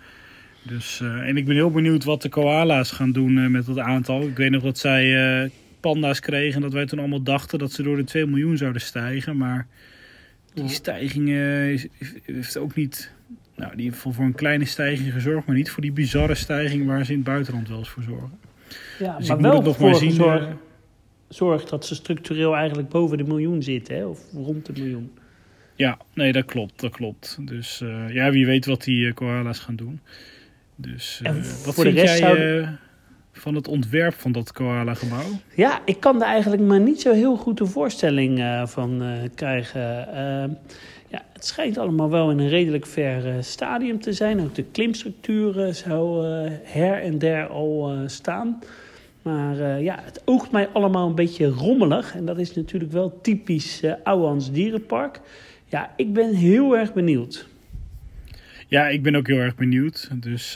Dus, 0.63 1.01
en 1.01 1.37
ik 1.37 1.45
ben 1.45 1.55
heel 1.55 1.71
benieuwd 1.71 2.05
wat 2.05 2.23
de 2.23 2.29
koala's 2.29 2.91
gaan 2.91 3.13
doen 3.13 3.51
met 3.51 3.67
dat 3.67 3.79
aantal. 3.79 4.23
Ik 4.23 4.37
weet 4.37 4.51
nog 4.51 4.63
dat 4.63 4.79
zij 4.79 5.51
panda's 5.81 6.21
kregen 6.21 6.55
en 6.55 6.61
dat 6.61 6.73
wij 6.73 6.87
toen 6.87 6.99
allemaal 6.99 7.23
dachten 7.23 7.59
dat 7.59 7.73
ze 7.73 7.83
door 7.83 7.97
de 7.97 8.05
2 8.05 8.27
miljoen 8.27 8.57
zouden 8.57 8.83
stijgen. 8.83 9.37
Maar 9.37 9.67
die 10.55 10.69
stijging 10.69 11.29
heeft 12.25 12.57
ook 12.57 12.75
niet 12.75 13.13
nou, 13.59 13.77
die 13.77 13.85
heeft 13.85 13.99
voor 13.99 14.25
een 14.25 14.35
kleine 14.35 14.65
stijging 14.65 15.13
gezorgd, 15.13 15.47
maar 15.47 15.57
niet 15.57 15.71
voor 15.71 15.83
die 15.83 15.93
bizarre 15.93 16.35
stijging 16.35 16.87
waar 16.87 17.05
ze 17.05 17.11
in 17.11 17.19
het 17.19 17.27
buitenland 17.27 17.69
wel 17.69 17.79
eens 17.79 17.89
voor 17.89 18.03
zorgen. 18.03 18.39
Ja, 18.99 19.19
dus 19.19 19.29
maar 19.29 19.41
wel 19.41 19.63
nog 19.63 19.79
maar 19.79 19.95
zien. 19.95 20.13
Zorg, 20.13 20.49
uh, 21.29 21.37
zorg 21.37 21.65
dat 21.65 21.87
ze 21.87 21.95
structureel 21.95 22.57
eigenlijk 22.57 22.89
boven 22.89 23.19
de 23.19 23.25
miljoen 23.25 23.63
zitten, 23.63 23.97
hè? 23.97 24.07
of 24.07 24.33
rond 24.33 24.67
de 24.67 24.73
miljoen. 24.73 25.13
Ja, 25.75 25.99
nee, 26.15 26.33
dat 26.33 26.45
klopt, 26.45 26.81
dat 26.81 26.91
klopt. 26.91 27.39
Dus 27.41 27.81
uh, 27.81 28.15
ja, 28.15 28.31
wie 28.31 28.47
weet 28.47 28.67
wat 28.67 28.85
die 28.85 29.07
uh, 29.07 29.15
koala's 29.15 29.59
gaan 29.59 29.77
doen. 29.77 30.01
Dus 30.77 31.21
wat 31.65 31.75
voor 31.75 31.85
vind 31.85 31.97
de 31.97 32.01
rest 32.01 32.19
jij 32.19 32.29
zouden... 32.29 32.79
van 33.33 33.55
het 33.55 33.69
ontwerp 33.69 34.15
van 34.15 34.33
dat 34.33 34.53
koala-gebouw? 34.53 35.27
Ja, 35.55 35.81
ik 35.85 36.01
kan 36.01 36.19
daar 36.19 36.29
eigenlijk 36.29 36.63
maar 36.63 36.81
niet 36.81 37.01
zo 37.01 37.13
heel 37.13 37.37
goed 37.37 37.59
de 37.59 37.67
voorstelling 37.67 38.63
van 38.65 39.03
krijgen. 39.35 40.09
Ehm, 40.09 40.51
ja, 41.09 41.25
het 41.33 41.47
schijnt 41.47 41.79
allemaal 41.79 42.11
wel 42.11 42.31
in 42.31 42.39
een 42.39 42.49
redelijk 42.49 42.87
ver 42.87 43.45
stadium 43.45 44.01
te 44.01 44.13
zijn. 44.13 44.41
Ook 44.41 44.55
de 44.55 44.65
klimstructuur 44.65 45.75
zou 45.75 46.27
her 46.63 47.03
en 47.03 47.19
der 47.19 47.47
al 47.47 47.93
staan. 48.07 48.59
Maar 49.29 49.83
ja, 49.83 49.99
het 50.03 50.23
oogt 50.25 50.51
mij 50.51 50.69
allemaal 50.69 51.09
een 51.09 51.15
beetje 51.15 51.47
rommelig. 51.47 52.15
En 52.15 52.25
dat 52.25 52.39
is 52.39 52.55
natuurlijk 52.55 52.93
wel 52.93 53.21
typisch 53.21 53.83
uh, 53.83 53.93
Ouwans 54.03 54.53
Dierenpark. 54.53 55.21
Ja, 55.65 55.93
ik 55.97 56.13
ben 56.13 56.35
heel 56.35 56.77
erg 56.77 56.93
benieuwd. 56.93 57.49
Ja, 58.67 58.89
ik 58.89 59.03
ben 59.03 59.17
ook 59.17 59.27
heel 59.27 59.39
erg 59.39 59.55
benieuwd. 59.55 60.11
Dus 60.15 60.55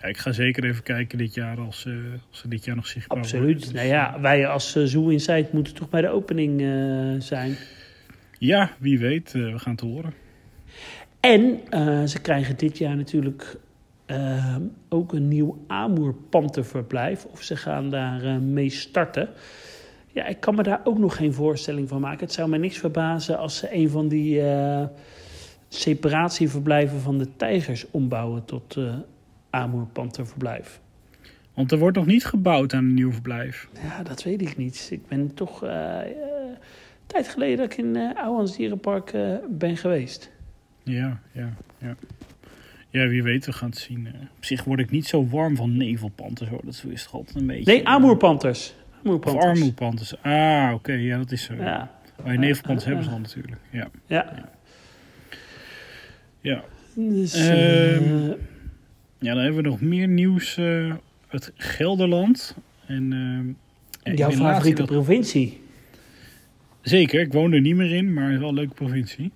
ja, 0.00 0.08
ik 0.08 0.18
ga 0.18 0.32
zeker 0.32 0.64
even 0.64 0.82
kijken 0.82 1.18
dit 1.18 1.34
jaar 1.34 1.58
als, 1.58 1.88
als 2.30 2.40
ze 2.40 2.48
dit 2.48 2.64
jaar 2.64 2.76
nog 2.76 2.86
zichtbaar 2.86 3.18
Absoluut. 3.18 3.72
Nou 3.72 3.86
ja, 3.86 4.20
wij 4.20 4.46
als 4.46 4.72
Zoo 4.84 5.08
Insight 5.08 5.52
moeten 5.52 5.74
toch 5.74 5.88
bij 5.88 6.00
de 6.00 6.08
opening 6.08 6.60
zijn. 7.22 7.56
Ja, 8.40 8.70
wie 8.78 8.98
weet. 8.98 9.34
Uh, 9.34 9.52
we 9.52 9.58
gaan 9.58 9.72
het 9.72 9.80
horen. 9.80 10.14
En 11.20 11.60
uh, 11.70 12.04
ze 12.04 12.20
krijgen 12.20 12.56
dit 12.56 12.78
jaar 12.78 12.96
natuurlijk 12.96 13.56
uh, 14.10 14.56
ook 14.88 15.12
een 15.12 15.28
nieuw 15.28 15.64
Amoerpanterverblijf. 15.66 17.24
Of 17.24 17.42
ze 17.42 17.56
gaan 17.56 17.90
daar 17.90 18.40
mee 18.42 18.70
starten. 18.70 19.28
Ja, 20.12 20.26
ik 20.26 20.40
kan 20.40 20.54
me 20.54 20.62
daar 20.62 20.80
ook 20.84 20.98
nog 20.98 21.16
geen 21.16 21.32
voorstelling 21.32 21.88
van 21.88 22.00
maken. 22.00 22.24
Het 22.24 22.32
zou 22.32 22.48
me 22.48 22.58
niks 22.58 22.78
verbazen 22.78 23.38
als 23.38 23.56
ze 23.56 23.74
een 23.74 23.90
van 23.90 24.08
die 24.08 24.42
separatieverblijven 25.68 27.00
van 27.00 27.18
de 27.18 27.36
tijgers 27.36 27.90
ombouwen 27.90 28.44
tot 28.44 28.76
Amoerpanterverblijf. 29.50 30.80
Want 31.54 31.72
er 31.72 31.78
wordt 31.78 31.96
nog 31.96 32.06
niet 32.06 32.24
gebouwd 32.24 32.72
aan 32.72 32.84
een 32.84 32.94
nieuw 32.94 33.12
verblijf. 33.12 33.68
Ja, 33.82 34.02
dat 34.02 34.22
weet 34.22 34.40
ik 34.40 34.56
niet. 34.56 34.88
Ik 34.92 35.06
ben 35.08 35.34
toch 35.34 35.58
tijd 37.06 37.28
geleden 37.28 37.56
dat 37.56 37.72
ik 37.72 37.78
in 37.78 37.94
uh, 37.94 38.16
Ouwans 38.16 38.56
Dierenpark 38.56 39.12
ben 39.48 39.76
geweest. 39.76 40.30
Ja, 40.82 41.20
ja, 41.32 41.52
ja. 41.78 41.94
Ja, 42.90 43.08
wie 43.08 43.22
weet, 43.22 43.46
we 43.46 43.52
gaan 43.52 43.68
het 43.68 43.78
zien. 43.78 44.00
Uh, 44.00 44.12
op 44.36 44.44
zich 44.44 44.64
word 44.64 44.80
ik 44.80 44.90
niet 44.90 45.06
zo 45.06 45.28
warm 45.28 45.56
van 45.56 45.76
nevelpanters 45.76 46.50
hoor. 46.50 46.60
Dat 46.64 46.84
is 46.88 47.02
toch 47.02 47.14
altijd 47.14 47.36
een 47.36 47.46
beetje... 47.46 47.72
Nee, 47.72 47.86
amoerpanters. 47.86 48.74
Amoerpanters. 49.04 49.44
Of 49.44 49.50
armoerpanters. 49.50 50.22
Ah, 50.22 50.64
oké. 50.64 50.74
Okay, 50.74 51.00
ja, 51.00 51.18
dat 51.18 51.32
is 51.32 51.42
zo. 51.42 51.54
Ja. 51.54 51.90
Oh, 52.18 52.26
nevelpanters 52.26 52.84
hebben 52.84 53.04
ze 53.04 53.10
al 53.10 53.18
natuurlijk. 53.18 53.56
Ja. 53.70 53.90
Ja. 54.06 54.32
Ja. 54.36 54.48
ja. 56.40 56.64
Dus, 56.94 57.36
uh, 57.36 58.28
ja, 59.18 59.34
dan 59.34 59.38
hebben 59.38 59.62
we 59.62 59.68
nog 59.68 59.80
meer 59.80 60.08
nieuws 60.08 60.58
uit 61.28 61.52
Gelderland. 61.56 62.56
En, 62.86 63.56
Jouw 64.02 64.30
favoriete 64.30 64.84
provincie? 64.84 65.60
Zeker, 66.80 67.20
ik 67.20 67.32
woon 67.32 67.52
er 67.52 67.60
niet 67.60 67.76
meer 67.76 67.94
in, 67.94 68.12
maar 68.12 68.38
wel 68.38 68.48
een 68.48 68.54
leuke 68.54 68.74
provincie. 68.74 69.32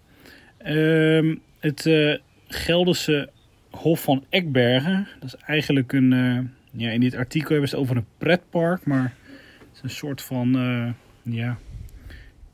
Uh, 0.67 1.37
het 1.61 1.87
uh, 1.87 2.17
Gelderse 2.49 3.31
Hof 3.75 4.03
van 4.03 4.25
Ekbergen. 4.29 5.09
Dat 5.21 5.35
is 5.35 5.37
eigenlijk 5.37 5.93
een. 5.93 6.13
Uh, 6.13 6.39
ja, 6.71 6.91
in 6.91 7.01
dit 7.01 7.15
artikel 7.15 7.51
hebben 7.51 7.69
ze 7.69 7.75
het 7.75 7.85
over 7.85 7.97
een 7.97 8.07
pretpark, 8.19 8.85
maar 8.85 9.15
het 9.59 9.75
is 9.75 9.83
een 9.83 9.91
soort 9.91 10.23
van. 10.23 10.57
Uh, 10.57 10.89
ja, 11.23 11.59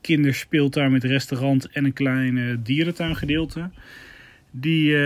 kinderspeeltuin 0.00 0.92
met 0.92 1.04
restaurant 1.04 1.68
en 1.68 1.84
een 1.84 1.92
klein 1.92 2.60
dierentuingedeelte. 2.62 3.70
Die 4.50 4.96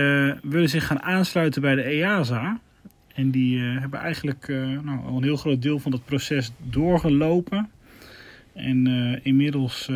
willen 0.42 0.68
zich 0.68 0.86
gaan 0.86 1.02
aansluiten 1.02 1.62
bij 1.62 1.74
de 1.74 1.82
EASA. 1.82 2.60
En 3.14 3.30
die 3.30 3.60
hebben 3.60 4.00
eigenlijk 4.00 4.48
nou, 4.82 5.06
al 5.06 5.16
een 5.16 5.22
heel 5.22 5.36
groot 5.36 5.62
deel 5.62 5.78
van 5.78 5.90
dat 5.90 6.04
proces 6.04 6.52
doorgelopen. 6.70 7.70
En 8.52 8.86
inmiddels 9.22 9.90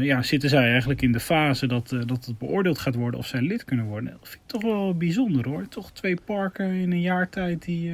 ja, 0.00 0.22
zitten 0.22 0.48
zij 0.48 0.70
eigenlijk 0.70 1.02
in 1.02 1.12
de 1.12 1.20
fase 1.20 1.66
dat, 1.66 1.88
dat 1.88 2.24
het 2.24 2.38
beoordeeld 2.38 2.78
gaat 2.78 2.94
worden 2.94 3.20
of 3.20 3.26
zij 3.26 3.40
lid 3.40 3.64
kunnen 3.64 3.86
worden. 3.86 4.10
Dat 4.10 4.28
vind 4.28 4.42
ik 4.42 4.48
toch 4.48 4.62
wel 4.62 4.94
bijzonder 4.94 5.48
hoor. 5.48 5.68
Toch 5.68 5.92
twee 5.92 6.16
parken 6.24 6.70
in 6.70 6.92
een 6.92 7.00
jaar 7.00 7.28
tijd 7.28 7.64
die 7.64 7.92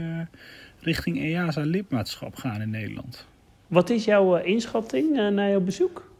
richting 0.80 1.18
EASA 1.18 1.61
lidmaatschap 1.61 2.37
gaan 2.37 2.61
in 2.61 2.70
Nederland. 2.70 3.26
Wat 3.66 3.90
is 3.90 4.04
jouw 4.04 4.37
inschatting 4.37 5.14
na 5.14 5.48
jouw 5.48 5.61
bezoek? 5.61 6.12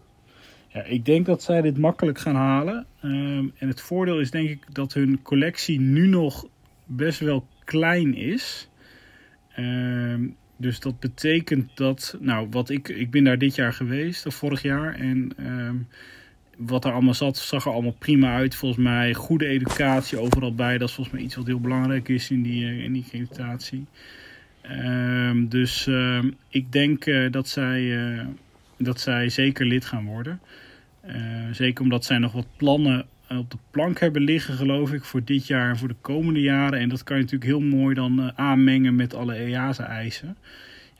Ja, 0.69 0.83
ik 0.83 1.05
denk 1.05 1.27
dat 1.27 1.43
zij 1.43 1.63
dit 1.63 1.79
makkelijk 1.79 2.19
gaan 2.19 2.35
halen. 2.35 2.87
Um, 3.03 3.53
en 3.59 3.69
het 3.69 3.81
voordeel 3.81 4.21
is 4.21 4.31
denk 4.31 4.49
ik 4.49 4.75
dat 4.75 4.93
hun 4.93 5.23
collectie 5.23 5.81
nu 5.81 6.07
nog 6.07 6.47
best 6.85 7.21
wel 7.21 7.47
klein 7.65 8.15
is. 8.15 8.69
Um, 9.59 10.37
dus 10.57 10.81
dat 10.81 11.01
betekent 11.01 11.77
dat, 11.77 12.17
nou, 12.21 12.47
wat 12.51 12.71
ik, 12.71 12.89
ik 12.89 13.11
ben 13.11 13.25
daar 13.25 13.39
dit 13.39 13.55
jaar 13.55 13.73
geweest, 13.73 14.27
of 14.27 14.35
vorig 14.35 14.63
jaar. 14.63 14.95
En 14.95 15.33
um, 15.39 15.89
wat 16.57 16.85
er 16.85 16.93
allemaal 16.93 17.15
zat, 17.15 17.37
zag 17.37 17.65
er 17.65 17.73
allemaal 17.73 17.97
prima 17.99 18.35
uit. 18.35 18.55
Volgens 18.55 18.83
mij 18.83 19.15
goede 19.15 19.47
educatie 19.47 20.19
overal 20.19 20.55
bij. 20.55 20.79
Dat 20.79 20.89
is 20.89 20.95
volgens 20.95 21.17
mij 21.17 21.25
iets 21.25 21.35
wat 21.35 21.47
heel 21.47 21.61
belangrijk 21.61 22.09
is 22.09 22.31
in 22.31 22.43
die, 22.43 22.65
uh, 22.65 22.85
in 22.85 22.93
die 22.93 23.03
accreditatie. 23.03 23.87
Um, 24.71 25.49
dus 25.49 25.87
um, 25.87 26.37
ik 26.49 26.73
denk 26.73 27.07
uh, 27.07 27.31
dat, 27.31 27.49
zij, 27.49 27.81
uh, 27.81 28.27
dat 28.79 29.01
zij 29.01 29.29
zeker 29.29 29.67
lid 29.67 29.85
gaan 29.85 30.05
worden. 30.05 30.41
zeker 31.53 31.85
omdat 31.85 32.05
zij 32.05 32.19
nog 32.19 32.33
wat 32.33 32.47
plannen 32.57 33.07
op 33.39 33.51
de 33.51 33.57
plank 33.71 34.01
hebben 34.01 34.23
liggen, 34.23 34.55
geloof 34.55 34.93
ik, 34.93 35.05
voor 35.05 35.25
dit 35.25 35.47
jaar 35.47 35.69
en 35.69 35.77
voor 35.77 35.89
de 35.89 35.95
komende 36.01 36.41
jaren. 36.41 36.79
En 36.79 36.89
dat 36.89 37.03
kan 37.03 37.17
je 37.17 37.23
natuurlijk 37.23 37.51
heel 37.51 37.61
mooi 37.61 37.95
dan 37.95 38.21
uh, 38.21 38.29
aanmengen 38.35 38.95
met 38.95 39.15
alle 39.15 39.35
EASA-eisen. 39.35 40.37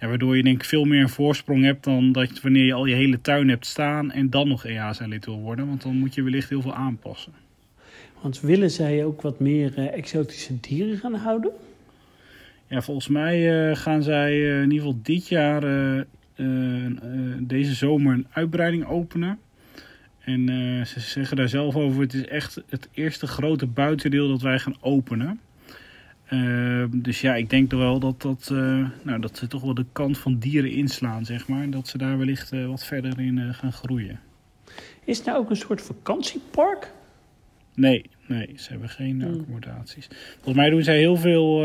Ja, 0.01 0.09
waardoor 0.09 0.37
je 0.37 0.43
denk 0.43 0.57
ik 0.57 0.65
veel 0.65 0.85
meer 0.85 1.01
een 1.01 1.09
voorsprong 1.09 1.65
hebt 1.65 1.85
dan 1.85 2.13
dat 2.13 2.41
wanneer 2.41 2.65
je 2.65 2.73
al 2.73 2.87
je 2.87 2.95
hele 2.95 3.21
tuin 3.21 3.49
hebt 3.49 3.67
staan 3.67 4.11
en 4.11 4.31
dan 4.31 4.49
nog 4.49 4.65
EASA-lid 4.65 5.25
wil 5.25 5.41
worden. 5.41 5.67
Want 5.67 5.83
dan 5.83 5.97
moet 5.97 6.15
je 6.15 6.23
wellicht 6.23 6.49
heel 6.49 6.63
veel 6.63 6.75
aanpassen. 6.75 7.33
Want 8.21 8.41
willen 8.41 8.71
zij 8.71 9.05
ook 9.05 9.23
wat 9.23 9.41
meer 9.41 9.79
uh, 9.79 9.93
exotische 9.93 10.61
dieren 10.61 10.99
gaan 10.99 11.15
houden? 11.15 11.51
Ja, 12.67 12.83
volgens 12.83 13.09
mij 13.09 13.69
uh, 13.69 13.77
gaan 13.77 14.03
zij 14.03 14.41
in 14.41 14.71
ieder 14.71 14.87
geval 14.87 15.01
dit 15.03 15.29
jaar, 15.29 15.61
deze 17.41 17.75
zomer, 17.75 18.15
een 18.15 18.27
uitbreiding 18.31 18.87
openen. 18.87 19.39
En 20.25 20.51
uh, 20.51 20.85
ze 20.85 21.01
zeggen 21.01 21.37
daar 21.37 21.49
zelf 21.49 21.77
over, 21.77 22.01
het 22.01 22.15
is 22.15 22.27
echt 22.27 22.63
het 22.69 22.89
eerste 22.93 23.27
grote 23.27 23.67
buitendeel 23.67 24.29
dat 24.29 24.43
wij 24.43 24.59
gaan 24.59 24.77
openen. 24.81 25.41
Uh, 26.31 26.85
dus 26.91 27.21
ja, 27.21 27.35
ik 27.35 27.51
denk 27.51 27.71
toch 27.71 27.81
wel 27.81 27.99
dat, 27.99 28.23
dat, 28.23 28.49
uh, 28.53 28.89
nou, 29.03 29.21
dat 29.21 29.37
ze 29.37 29.47
toch 29.47 29.63
wel 29.63 29.75
de 29.75 29.85
kant 29.93 30.19
van 30.19 30.39
dieren 30.39 30.71
inslaan, 30.71 31.25
zeg 31.25 31.49
maar. 31.49 31.63
En 31.63 31.71
dat 31.71 31.89
ze 31.89 31.99
daar 31.99 32.19
wellicht 32.19 32.51
wat 32.67 32.85
verder 32.85 33.21
in 33.21 33.55
gaan 33.55 33.73
groeien. 33.73 34.21
Is 35.05 35.17
het 35.17 35.27
nou 35.27 35.39
ook 35.39 35.51
een 35.51 35.57
soort 35.57 35.83
vakantiepark? 35.83 36.91
Nee, 37.75 38.11
nee, 38.27 38.53
ze 38.57 38.71
hebben 38.71 38.89
geen 38.89 39.23
hmm. 39.23 39.33
accommodaties. 39.33 40.09
Volgens 40.35 40.57
mij 40.57 40.71
doen 40.71 40.83
zij 40.83 40.99
heel 40.99 41.17
veel, 41.17 41.65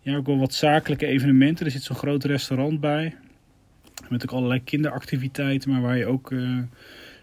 ja, 0.00 0.16
ook 0.16 0.26
wel 0.26 0.38
wat 0.38 0.54
zakelijke 0.54 1.06
evenementen. 1.06 1.66
Er 1.66 1.72
zit 1.72 1.82
zo'n 1.82 1.96
groot 1.96 2.24
restaurant 2.24 2.80
bij. 2.80 3.14
Met 4.08 4.22
ook 4.22 4.32
allerlei 4.32 4.64
kinderactiviteiten, 4.64 5.70
maar 5.70 5.80
waar 5.80 5.96
je 5.96 6.06
ook 6.06 6.32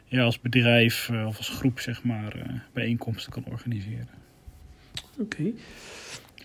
ja, 0.08 0.24
als 0.24 0.40
bedrijf 0.40 1.10
uh, 1.12 1.26
of 1.28 1.38
als 1.38 1.50
groep 1.50 1.80
zeg 1.80 2.04
maar, 2.04 2.36
uh, 2.38 2.44
bijeenkomsten 2.74 3.32
kan 3.32 3.44
organiseren. 3.52 4.08
Oké. 5.20 5.52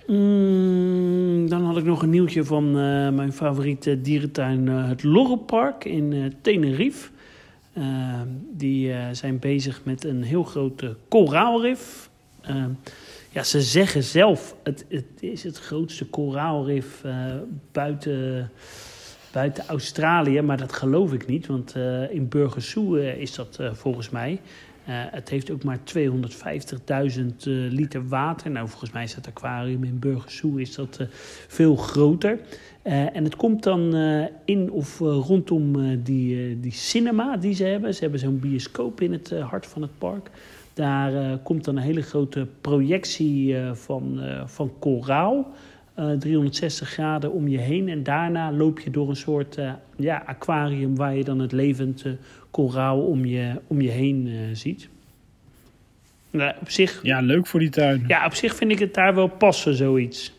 Mm, 0.06 1.48
dan 1.48 1.64
had 1.64 1.76
ik 1.76 1.84
nog 1.84 2.02
een 2.02 2.10
nieuwtje 2.10 2.44
van 2.44 2.66
eh, 2.66 3.10
mijn 3.10 3.32
favoriete 3.32 4.00
dierentuin, 4.00 4.66
uh, 4.66 4.88
het 4.88 5.02
Lorrepark 5.02 5.84
in 5.84 6.12
uh, 6.12 6.30
Tenerife. 6.40 7.10
die 8.50 8.94
zijn 9.12 9.38
bezig 9.38 9.80
met 9.84 10.04
een 10.04 10.22
heel 10.22 10.42
grote 10.42 10.96
koraalrif. 11.08 12.10
ja, 13.30 13.42
ze 13.42 13.60
zeggen 13.60 14.02
zelf, 14.02 14.56
het, 14.62 14.84
het 14.88 15.04
is 15.20 15.42
het 15.42 15.58
grootste 15.58 16.04
koraalrif 16.04 17.02
buiten, 17.72 18.50
buiten 19.32 19.64
Australië. 19.66 20.40
Maar 20.40 20.56
dat 20.56 20.72
geloof 20.72 21.12
ik 21.12 21.26
niet, 21.26 21.46
want 21.46 21.74
in 22.10 22.28
Burgersoe 22.28 23.18
is 23.18 23.34
dat 23.34 23.58
volgens 23.72 24.10
mij. 24.10 24.40
Het 24.84 25.28
heeft 25.28 25.50
ook 25.50 25.64
maar 25.64 25.78
250.000 25.78 25.84
uh, 25.96 27.70
liter 27.70 28.08
water. 28.08 28.50
Nou, 28.50 28.68
volgens 28.68 28.90
mij 28.90 29.02
is 29.02 29.14
het 29.14 29.26
aquarium 29.26 29.84
in 29.84 29.98
Burgersoe 29.98 30.60
is 30.60 30.74
dat 30.74 31.00
veel 31.48 31.76
groter. 31.76 32.38
En 32.82 33.24
het 33.24 33.36
komt 33.36 33.62
dan 33.62 33.94
in 34.44 34.70
of 34.70 34.98
rondom 34.98 35.96
die, 36.02 36.60
die 36.60 36.72
cinema 36.72 37.36
die 37.36 37.54
ze 37.54 37.64
hebben. 37.64 37.94
Ze 37.94 38.00
hebben 38.00 38.20
zo'n 38.20 38.40
bioscoop 38.40 39.00
in 39.00 39.12
het 39.12 39.30
hart 39.30 39.66
van 39.66 39.82
het 39.82 39.98
park. 39.98 40.30
Daar 40.74 41.38
komt 41.38 41.64
dan 41.64 41.76
een 41.76 41.82
hele 41.82 42.02
grote 42.02 42.46
projectie 42.60 43.56
van, 43.72 44.20
van 44.46 44.72
koraal. 44.78 45.52
360 45.94 46.88
graden 46.88 47.32
om 47.32 47.48
je 47.48 47.58
heen. 47.58 47.88
En 47.88 48.02
daarna 48.02 48.52
loop 48.52 48.80
je 48.80 48.90
door 48.90 49.08
een 49.08 49.16
soort 49.16 49.58
ja, 49.96 50.22
aquarium 50.26 50.96
waar 50.96 51.14
je 51.16 51.24
dan 51.24 51.38
het 51.38 51.52
levend 51.52 52.04
koraal 52.50 53.00
om 53.00 53.24
je, 53.24 53.60
om 53.66 53.80
je 53.80 53.90
heen 53.90 54.50
ziet. 54.56 54.88
Nou, 56.30 56.54
op 56.60 56.70
zich, 56.70 57.00
ja, 57.02 57.20
leuk 57.20 57.46
voor 57.46 57.60
die 57.60 57.70
tuin. 57.70 58.04
Ja, 58.06 58.26
op 58.26 58.34
zich 58.34 58.56
vind 58.56 58.70
ik 58.70 58.78
het 58.78 58.94
daar 58.94 59.14
wel 59.14 59.28
passen, 59.28 59.74
zoiets. 59.74 60.32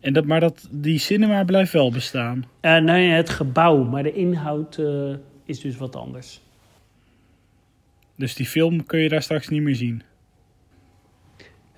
En 0.00 0.12
dat, 0.12 0.24
maar 0.24 0.40
dat, 0.40 0.68
die 0.70 0.98
cinema 0.98 1.44
blijft 1.44 1.72
wel 1.72 1.90
bestaan? 1.90 2.44
Uh, 2.62 2.78
nee, 2.78 3.10
het 3.10 3.30
gebouw, 3.30 3.84
maar 3.84 4.02
de 4.02 4.12
inhoud 4.12 4.80
is 5.44 5.60
dus 5.60 5.76
wat 5.76 5.96
anders. 5.96 6.40
Dus 8.16 8.34
die 8.34 8.46
film 8.46 8.86
kun 8.86 8.98
je 8.98 9.08
daar 9.08 9.22
straks 9.22 9.48
niet 9.48 9.62
meer 9.62 9.74
zien? 9.74 10.02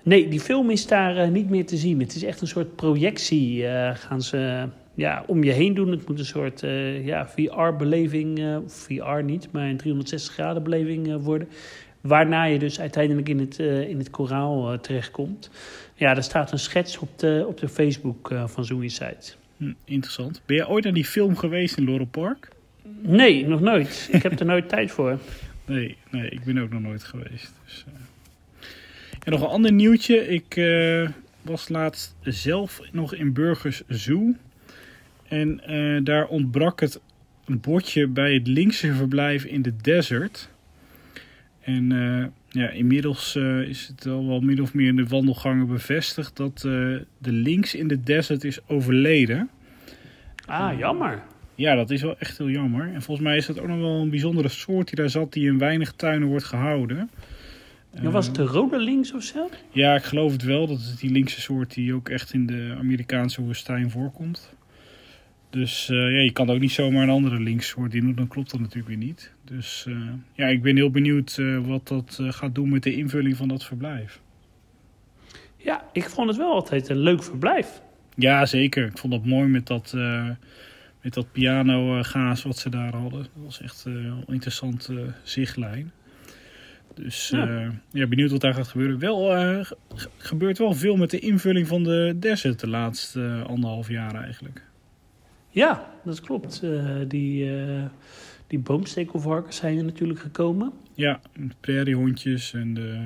Nee, 0.07 0.27
die 0.27 0.39
film 0.39 0.69
is 0.69 0.87
daar 0.87 1.17
uh, 1.17 1.27
niet 1.27 1.49
meer 1.49 1.65
te 1.65 1.77
zien. 1.77 1.99
Het 1.99 2.15
is 2.15 2.23
echt 2.23 2.41
een 2.41 2.47
soort 2.47 2.75
projectie. 2.75 3.65
gaan 3.93 4.21
ze 4.21 4.67
ja, 4.93 5.23
om 5.27 5.43
je 5.43 5.51
heen 5.51 5.73
doen. 5.73 5.91
Het 5.91 6.07
moet 6.07 6.19
een 6.19 6.25
soort 6.25 6.63
uh, 6.63 7.05
ja, 7.05 7.27
VR-beleving, 7.27 8.61
VR 8.67 9.23
niet, 9.23 9.51
maar 9.51 9.69
een 9.69 9.77
360 9.77 10.33
graden 10.33 10.63
beleving 10.63 11.23
worden. 11.23 11.47
Waarna 12.01 12.43
je 12.43 12.59
dus 12.59 12.79
uiteindelijk 12.79 13.29
in 13.29 13.39
het, 13.39 13.59
in 13.59 13.97
het 13.97 14.09
koraal 14.09 14.79
terechtkomt. 14.79 15.49
Ja, 15.95 16.15
er 16.15 16.23
staat 16.23 16.51
een 16.51 16.59
schets 16.59 16.97
op 16.97 17.19
de, 17.19 17.45
op 17.47 17.57
de 17.59 17.69
Facebook 17.69 18.31
van 18.45 18.65
Zoomsite. 18.65 19.33
Hm, 19.57 19.73
interessant. 19.85 20.41
Ben 20.45 20.55
je 20.55 20.67
ooit 20.67 20.83
naar 20.83 20.93
die 20.93 21.05
film 21.05 21.35
geweest 21.35 21.77
in 21.77 21.85
Laurel 21.85 22.05
Park? 22.05 22.49
Nee, 23.01 23.47
nog 23.47 23.61
nooit. 23.61 24.09
Ik 24.11 24.23
heb 24.23 24.39
er 24.39 24.45
nooit 24.45 24.69
tijd 24.75 24.91
voor. 24.91 25.19
Nee, 25.65 25.97
nee, 26.11 26.29
ik 26.29 26.43
ben 26.43 26.57
ook 26.57 26.71
nog 26.71 26.81
nooit 26.81 27.03
geweest. 27.03 27.53
Dus, 27.65 27.85
En 29.27 29.33
nog 29.33 29.41
een 29.41 29.47
ander 29.47 29.71
nieuwtje. 29.71 30.27
Ik 30.27 30.55
was 31.41 31.69
laatst 31.69 32.15
zelf 32.21 32.81
nog 32.91 33.13
in 33.13 33.33
Burgers 33.33 33.83
Zoo. 33.87 34.35
En 35.27 35.61
uh, 35.69 36.03
daar 36.03 36.27
ontbrak 36.27 36.79
het 36.79 37.01
een 37.45 37.59
bordje 37.59 38.07
bij 38.07 38.33
het 38.33 38.47
linkse 38.47 38.93
verblijf 38.93 39.43
in 39.43 39.61
de 39.61 39.75
desert. 39.81 40.49
En 41.61 41.91
uh, 41.91 42.25
ja, 42.49 42.69
inmiddels 42.69 43.35
is 43.67 43.87
het 43.87 44.05
al 44.05 44.27
wel 44.27 44.39
min 44.39 44.61
of 44.61 44.73
meer 44.73 44.87
in 44.87 44.95
de 44.95 45.07
wandelgangen 45.07 45.67
bevestigd 45.67 46.35
dat 46.35 46.61
de 46.61 47.31
links 47.31 47.75
in 47.75 47.87
de 47.87 48.03
desert 48.03 48.43
is 48.43 48.59
overleden. 48.67 49.49
Ah, 50.45 50.77
jammer. 50.79 51.23
Ja, 51.55 51.75
dat 51.75 51.89
is 51.89 52.01
wel 52.01 52.17
echt 52.17 52.37
heel 52.37 52.49
jammer. 52.49 52.93
En 52.93 53.01
volgens 53.01 53.27
mij 53.27 53.37
is 53.37 53.45
dat 53.45 53.59
ook 53.59 53.67
nog 53.67 53.79
wel 53.79 54.01
een 54.01 54.09
bijzondere 54.09 54.49
soort 54.49 54.87
die 54.87 54.95
daar 54.95 55.09
zat, 55.09 55.33
die 55.33 55.47
in 55.47 55.57
weinig 55.57 55.91
tuinen 55.91 56.27
wordt 56.27 56.45
gehouden. 56.45 57.09
Ja, 58.01 58.09
was 58.09 58.25
het 58.25 58.35
de 58.35 58.43
rode 58.43 58.79
links 58.79 59.13
of 59.13 59.23
zo? 59.23 59.49
Ja, 59.71 59.95
ik 59.95 60.03
geloof 60.03 60.31
het 60.31 60.43
wel. 60.43 60.67
Dat 60.67 60.79
is 60.79 60.95
die 60.95 61.11
linkse 61.11 61.41
soort 61.41 61.73
die 61.73 61.93
ook 61.93 62.09
echt 62.09 62.33
in 62.33 62.45
de 62.45 62.75
Amerikaanse 62.79 63.41
woestijn 63.41 63.91
voorkomt. 63.91 64.55
Dus 65.49 65.89
uh, 65.89 65.97
ja, 65.97 66.19
je 66.19 66.31
kan 66.31 66.49
ook 66.49 66.59
niet 66.59 66.71
zomaar 66.71 67.03
een 67.03 67.09
andere 67.09 67.39
linkssoort 67.39 67.91
doen, 67.91 68.15
dan 68.15 68.27
klopt 68.27 68.51
dat 68.51 68.59
natuurlijk 68.59 68.87
weer 68.87 68.97
niet. 68.97 69.31
Dus 69.43 69.85
uh, 69.87 70.09
ja, 70.33 70.47
ik 70.47 70.61
ben 70.61 70.75
heel 70.75 70.91
benieuwd 70.91 71.37
uh, 71.39 71.65
wat 71.65 71.87
dat 71.87 72.19
gaat 72.21 72.55
doen 72.55 72.69
met 72.69 72.83
de 72.83 72.95
invulling 72.95 73.37
van 73.37 73.47
dat 73.47 73.65
verblijf. 73.65 74.19
Ja, 75.57 75.83
ik 75.93 76.09
vond 76.09 76.27
het 76.27 76.37
wel 76.37 76.51
altijd 76.51 76.89
een 76.89 76.99
leuk 76.99 77.23
verblijf. 77.23 77.81
Ja, 78.15 78.45
zeker. 78.45 78.85
Ik 78.85 78.97
vond 78.97 79.13
dat 79.13 79.25
mooi 79.25 79.47
met 79.47 79.67
dat, 79.67 79.93
met 81.01 81.13
dat 81.13 81.31
piano-gaas 81.31 82.43
wat 82.43 82.57
ze 82.57 82.69
daar 82.69 82.95
hadden. 82.95 83.19
Dat 83.19 83.43
was 83.43 83.61
echt 83.61 83.85
een 83.85 84.23
interessante 84.27 85.13
zichtlijn. 85.23 85.91
Dus 86.93 87.29
ja. 87.29 87.71
ja. 87.91 88.07
benieuwd 88.07 88.31
wat 88.31 88.41
daar 88.41 88.53
gaat 88.53 88.67
gebeuren. 88.67 88.99
Wel, 88.99 89.65
gebeurt 90.17 90.57
wel 90.57 90.73
veel 90.73 90.95
met 90.95 91.09
de 91.09 91.19
invulling 91.19 91.67
van 91.67 91.83
de 91.83 92.15
desert 92.15 92.59
de 92.59 92.67
laatste 92.67 93.43
anderhalf 93.47 93.89
jaar 93.89 94.15
eigenlijk. 94.15 94.65
Ja, 95.57 95.89
dat 96.03 96.21
klopt. 96.21 96.61
Uh, 96.63 96.95
die, 97.07 97.45
uh, 97.45 97.83
die 98.47 98.59
boomstekelvarkens 98.59 99.55
zijn 99.55 99.77
er 99.77 99.83
natuurlijk 99.83 100.19
gekomen. 100.19 100.71
Ja, 100.93 101.19
de 101.35 101.55
prairiehondjes 101.59 102.53
en 102.53 102.73
de, 102.73 103.05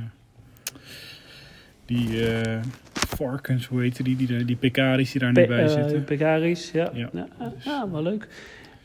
die 1.86 2.08
uh, 2.08 2.60
varkens, 2.94 3.66
hoe 3.66 3.82
heet 3.82 4.04
die, 4.04 4.16
die, 4.16 4.46
die 4.46 4.56
pekaris 4.56 5.12
die 5.12 5.22
daar 5.22 5.32
nu 5.32 5.48
bij 5.48 5.68
zitten. 5.68 6.04
Pekaris, 6.04 6.72
ja. 6.72 6.92
Ja, 6.94 7.10
ja, 7.14 7.28
dus. 7.40 7.64
ja, 7.64 7.90
wel 7.92 8.04
leuk. 8.04 8.28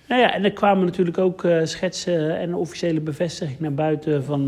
Nou 0.09 0.21
ja, 0.21 0.35
en 0.35 0.45
er 0.45 0.53
kwamen 0.53 0.85
natuurlijk 0.85 1.19
ook 1.19 1.47
schetsen 1.63 2.39
en 2.39 2.53
een 2.81 3.05
bevestiging 3.05 3.61
naar 3.61 3.75
buiten 3.75 4.25
van, 4.25 4.47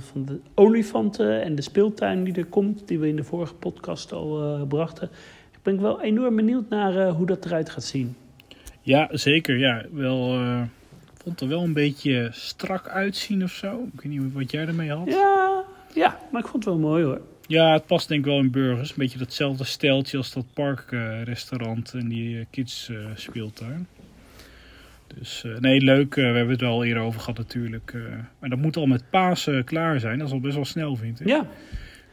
van 0.00 0.24
de 0.24 0.40
olifanten 0.54 1.42
en 1.42 1.54
de 1.54 1.62
speeltuin 1.62 2.24
die 2.24 2.34
er 2.34 2.44
komt, 2.44 2.88
die 2.88 2.98
we 2.98 3.08
in 3.08 3.16
de 3.16 3.24
vorige 3.24 3.54
podcast 3.54 4.12
al 4.12 4.64
brachten. 4.68 5.10
Ik 5.52 5.62
ben 5.62 5.80
wel 5.80 6.02
enorm 6.02 6.36
benieuwd 6.36 6.68
naar 6.68 7.08
hoe 7.08 7.26
dat 7.26 7.44
eruit 7.44 7.70
gaat 7.70 7.84
zien. 7.84 8.16
Ja, 8.80 9.08
zeker. 9.12 9.58
Ja, 9.58 9.84
wel, 9.92 10.38
vond 11.22 11.40
er 11.40 11.48
wel 11.48 11.62
een 11.62 11.72
beetje 11.72 12.28
strak 12.32 12.88
uitzien 12.88 13.42
of 13.42 13.50
zo. 13.50 13.88
Ik 13.92 14.00
weet 14.00 14.12
niet 14.12 14.32
wat 14.32 14.50
jij 14.50 14.66
ermee 14.66 14.90
had. 14.90 15.08
Ja, 15.08 15.64
ja, 15.94 16.18
maar 16.32 16.40
ik 16.40 16.48
vond 16.48 16.64
het 16.64 16.74
wel 16.74 16.82
mooi 16.82 17.04
hoor. 17.04 17.20
Ja, 17.46 17.72
het 17.72 17.86
past 17.86 18.08
denk 18.08 18.20
ik 18.20 18.26
wel 18.26 18.38
in 18.38 18.50
burgers. 18.50 18.90
Een 18.90 18.96
beetje 18.98 19.18
datzelfde 19.18 19.64
steltje 19.64 20.16
als 20.16 20.32
dat 20.32 20.44
parkrestaurant 20.54 21.92
en 21.94 22.08
die 22.08 22.46
kids 22.50 22.90
speeltuin. 23.14 23.86
Dus 25.18 25.44
nee, 25.58 25.80
leuk. 25.80 26.14
we 26.14 26.20
hebben 26.20 26.48
het 26.48 26.60
wel 26.60 26.84
eerder 26.84 27.02
over 27.02 27.20
gehad 27.20 27.38
natuurlijk. 27.38 27.94
maar 28.38 28.50
dat 28.50 28.58
moet 28.58 28.76
al 28.76 28.86
met 28.86 29.10
Pasen 29.10 29.64
klaar 29.64 30.00
zijn. 30.00 30.18
Dat 30.18 30.26
is 30.26 30.32
al 30.32 30.40
best 30.40 30.54
wel 30.54 30.64
snel, 30.64 30.96
vind 30.96 31.20
ik. 31.20 31.26
Ja, 31.26 31.46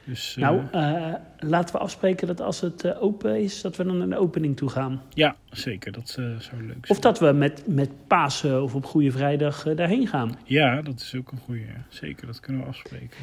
dus, 0.08 0.36
nou, 0.36 0.62
uh, 0.74 1.14
laten 1.40 1.76
we 1.76 1.82
afspreken 1.82 2.28
dat 2.28 2.42
als 2.42 2.62
het 2.62 2.84
uh, 2.84 3.04
open 3.04 3.42
is, 3.44 3.62
dat 3.62 3.76
we 3.76 3.84
dan 3.84 3.98
naar 3.98 4.10
de 4.10 4.18
opening 4.18 4.58
toe 4.58 4.70
gaan. 4.70 5.02
Ja, 5.10 5.36
zeker. 5.50 5.92
Dat 5.92 6.18
uh, 6.20 6.26
zou 6.40 6.62
leuk 6.62 6.68
zijn. 6.68 6.88
Of 6.88 7.00
dat 7.00 7.20
we 7.20 7.32
met, 7.32 7.64
met 7.68 7.90
Pasen 8.08 8.64
of 8.64 8.76
op 8.76 8.86
Goede 8.86 9.12
Vrijdag 9.12 9.64
daarheen 9.76 10.08
gaan. 10.08 10.38
Ja, 10.44 10.82
dat 10.82 11.00
is 11.00 11.16
ook 11.16 11.32
een 11.32 11.38
goede. 11.38 11.66
Zeker, 11.90 12.28
dat 12.28 12.40
kunnen 12.40 12.62
we 12.62 12.68
afspreken. 12.68 13.18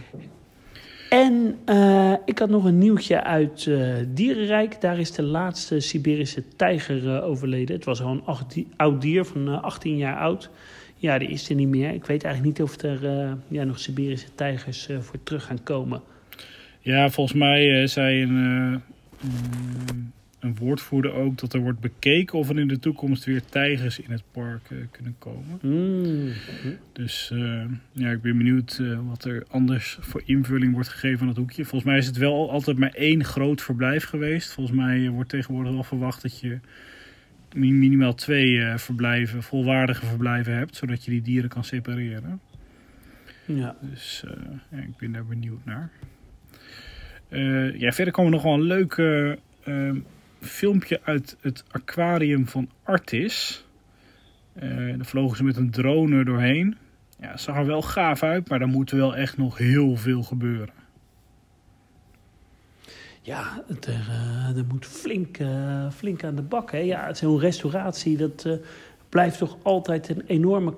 En 1.15 1.59
ik 2.25 2.39
had 2.39 2.49
nog 2.49 2.65
een 2.65 2.79
nieuwtje 2.79 3.23
uit 3.23 3.71
Dierenrijk. 4.09 4.81
Daar 4.81 4.99
is 4.99 5.13
de 5.13 5.23
laatste 5.23 5.81
Siberische 5.81 6.43
tijger 6.57 7.23
overleden. 7.23 7.77
Het 7.77 7.85
was 7.85 8.03
al 8.03 8.11
een 8.11 8.67
oud 8.77 9.01
dier 9.01 9.25
van 9.25 9.63
18 9.63 9.97
jaar 9.97 10.19
oud. 10.19 10.51
Ja, 10.97 11.19
die 11.19 11.29
is 11.29 11.49
er 11.49 11.55
niet 11.55 11.69
meer. 11.69 11.93
Ik 11.93 12.05
weet 12.05 12.25
eigenlijk 12.25 12.59
niet 12.59 12.69
of 12.69 12.83
er 12.83 13.29
ja, 13.49 13.65
nog 13.65 13.79
Siberische 13.79 14.35
tijgers 14.35 14.89
voor 15.01 15.23
terug 15.23 15.45
gaan 15.45 15.63
komen. 15.63 16.03
Ja, 16.81 17.11
volgens 17.11 17.39
mij 17.39 17.83
uh, 17.83 18.77
een 20.45 20.57
woordvoerder 20.57 21.13
ook 21.13 21.39
dat 21.39 21.53
er 21.53 21.61
wordt 21.61 21.81
bekeken 21.81 22.39
of 22.39 22.49
er 22.49 22.59
in 22.59 22.69
de 22.69 22.79
toekomst 22.79 23.25
weer 23.25 23.43
tijgers 23.45 23.99
in 23.99 24.11
het 24.11 24.23
park 24.31 24.71
uh, 24.71 24.79
kunnen 24.91 25.15
komen. 25.19 25.59
Mm. 25.63 26.33
Dus 26.93 27.33
ja, 27.93 28.11
ik 28.11 28.23
ben 28.23 28.39
benieuwd 28.39 28.81
wat 29.09 29.25
er 29.25 29.45
anders 29.49 29.99
voor 30.01 30.23
invulling 30.25 30.73
wordt 30.73 30.89
gegeven 30.89 31.21
aan 31.21 31.29
het 31.29 31.37
hoekje. 31.37 31.65
Volgens 31.65 31.91
mij 31.91 31.99
is 31.99 32.07
het 32.07 32.17
wel 32.17 32.51
altijd 32.51 32.79
maar 32.79 32.93
één 32.93 33.25
groot 33.25 33.63
verblijf 33.63 34.05
geweest. 34.05 34.53
Volgens 34.53 34.77
mij 34.77 35.09
wordt 35.09 35.31
tegenwoordig 35.31 35.73
wel 35.73 35.83
verwacht 35.83 36.23
dat 36.23 36.41
je 36.41 36.59
minimaal 37.55 38.15
twee 38.15 38.61
verblijven, 38.77 39.43
volwaardige 39.43 40.07
verblijven 40.07 40.57
hebt, 40.57 40.77
zodat 40.77 41.05
je 41.05 41.11
die 41.11 41.23
dieren 41.23 41.51
kan 41.51 41.65
separeren. 41.65 42.41
Ja. 43.45 43.77
Dus 43.81 44.25
ja, 44.71 44.79
ik 44.79 44.97
ben 44.97 45.13
daar 45.13 45.27
benieuwd 45.27 45.65
naar. 45.65 45.91
Ja, 47.79 47.93
verder 47.93 48.13
kwam 48.13 48.25
er 48.25 48.31
nog 48.31 48.43
wel 48.43 48.55
een 48.55 48.63
leuk 48.63 48.97
uh, 48.97 49.33
filmpje 50.45 51.01
uit 51.05 51.37
het 51.41 51.65
aquarium 51.71 52.49
van 52.49 52.71
Artis. 52.83 53.67
Uh, 54.63 54.97
daar 54.97 55.07
vlogen 55.07 55.37
ze 55.37 55.45
met 55.45 55.57
een 55.57 55.71
drone 55.71 56.25
doorheen. 56.25 56.77
Ja, 57.21 57.31
het 57.31 57.41
zag 57.41 57.57
er 57.57 57.67
wel 57.67 57.83
gaaf 57.83 58.23
uit, 58.23 58.49
maar 58.49 58.61
er 58.61 58.69
moet 58.69 58.91
wel 58.91 59.17
echt 59.17 59.37
nog 59.37 59.59
heel 59.59 59.97
veel 59.97 60.23
gebeuren. 60.23 60.85
Ja, 63.25 63.65
er, 63.69 63.89
eh, 63.91 64.57
er 64.57 64.65
moet 64.69 64.87
flink, 64.87 65.39
eh, 65.39 65.91
flink 65.91 66.25
aan 66.25 66.35
de 66.35 66.43
bak. 66.43 66.73
Hè? 66.73 66.79
Ja, 66.79 67.15
zo'n 67.15 67.39
restauratie, 67.39 68.17
dat 68.17 68.45
eh, 68.47 68.53
blijft 69.09 69.39
toch 69.39 69.57
altijd 69.63 70.09
een 70.09 70.23
enorme 70.27 70.75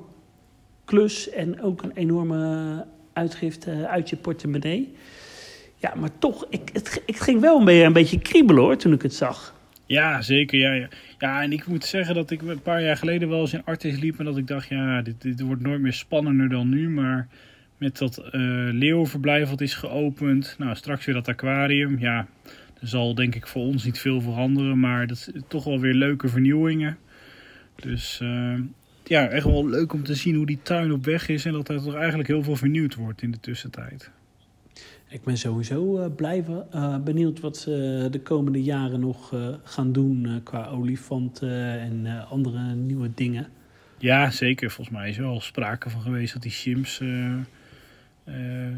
klus 0.84 1.30
en 1.30 1.62
ook 1.62 1.82
een 1.82 1.92
enorme 1.94 2.84
uitgifte 3.12 3.88
uit 3.88 4.10
je 4.10 4.16
portemonnee. 4.16 4.94
Ja, 5.76 5.94
maar 5.94 6.10
toch, 6.18 6.46
ik, 6.48 6.70
het, 6.72 7.00
ging 7.06 7.40
wel 7.40 7.68
een 7.68 7.92
beetje 7.92 8.18
kriebelen 8.18 8.62
hoor, 8.62 8.76
toen 8.76 8.92
ik 8.92 9.02
het 9.02 9.14
zag. 9.14 9.54
Ja, 9.86 10.22
zeker. 10.22 10.58
Ja, 10.58 10.72
ja. 10.72 10.88
ja, 11.18 11.42
en 11.42 11.52
ik 11.52 11.66
moet 11.66 11.84
zeggen 11.84 12.14
dat 12.14 12.30
ik 12.30 12.42
een 12.42 12.62
paar 12.62 12.82
jaar 12.82 12.96
geleden 12.96 13.28
wel 13.28 13.40
eens 13.40 13.52
in 13.52 13.64
Artis 13.64 13.98
liep 13.98 14.18
en 14.18 14.24
dat 14.24 14.36
ik 14.36 14.46
dacht, 14.46 14.68
ja, 14.68 15.02
dit, 15.02 15.40
wordt 15.40 15.62
nooit 15.62 15.80
meer 15.80 15.92
spannender 15.92 16.48
dan 16.48 16.68
nu. 16.68 16.90
Maar 16.90 17.28
met 17.78 17.98
dat 17.98 18.18
uh, 18.18 18.30
leeuwenverblijf 18.72 19.48
wat 19.48 19.60
is 19.60 19.74
geopend, 19.74 20.54
nou 20.58 20.76
straks 20.76 21.04
weer 21.04 21.14
dat 21.14 21.28
aquarium, 21.28 21.98
ja, 21.98 22.26
er 22.80 22.88
zal 22.88 23.14
denk 23.14 23.34
ik 23.34 23.46
voor 23.46 23.62
ons 23.62 23.84
niet 23.84 23.98
veel 23.98 24.20
veranderen, 24.20 24.80
maar 24.80 25.06
dat 25.06 25.16
is 25.16 25.42
toch 25.48 25.64
wel 25.64 25.80
weer 25.80 25.94
leuke 25.94 26.28
vernieuwingen. 26.28 26.98
Dus 27.76 28.20
uh, 28.22 28.58
ja, 29.04 29.28
echt 29.28 29.44
wel 29.44 29.68
leuk 29.68 29.92
om 29.92 30.02
te 30.02 30.14
zien 30.14 30.34
hoe 30.34 30.46
die 30.46 30.58
tuin 30.62 30.92
op 30.92 31.04
weg 31.04 31.28
is 31.28 31.44
en 31.44 31.52
dat 31.52 31.68
er 31.68 31.82
toch 31.82 31.94
eigenlijk 31.94 32.28
heel 32.28 32.42
veel 32.42 32.56
vernieuwd 32.56 32.94
wordt 32.94 33.22
in 33.22 33.30
de 33.30 33.40
tussentijd. 33.40 34.10
Ik 35.16 35.24
ben 35.24 35.38
sowieso 35.38 35.98
uh, 35.98 36.06
blijven 36.16 36.66
uh, 36.74 36.96
benieuwd 36.98 37.40
wat 37.40 37.56
ze 37.56 38.08
de 38.10 38.20
komende 38.20 38.62
jaren 38.62 39.00
nog 39.00 39.32
uh, 39.32 39.48
gaan 39.62 39.92
doen 39.92 40.40
qua 40.44 40.66
olifanten 40.66 41.80
en 41.80 42.26
andere 42.28 42.74
nieuwe 42.74 43.10
dingen. 43.14 43.46
Ja, 43.98 44.30
zeker. 44.30 44.70
Volgens 44.70 44.96
mij 44.96 45.08
is 45.08 45.18
er 45.18 45.24
al 45.24 45.40
sprake 45.40 45.90
van 45.90 46.00
geweest 46.00 46.32
dat 46.32 46.42
die 46.42 46.50
chimps, 46.50 47.02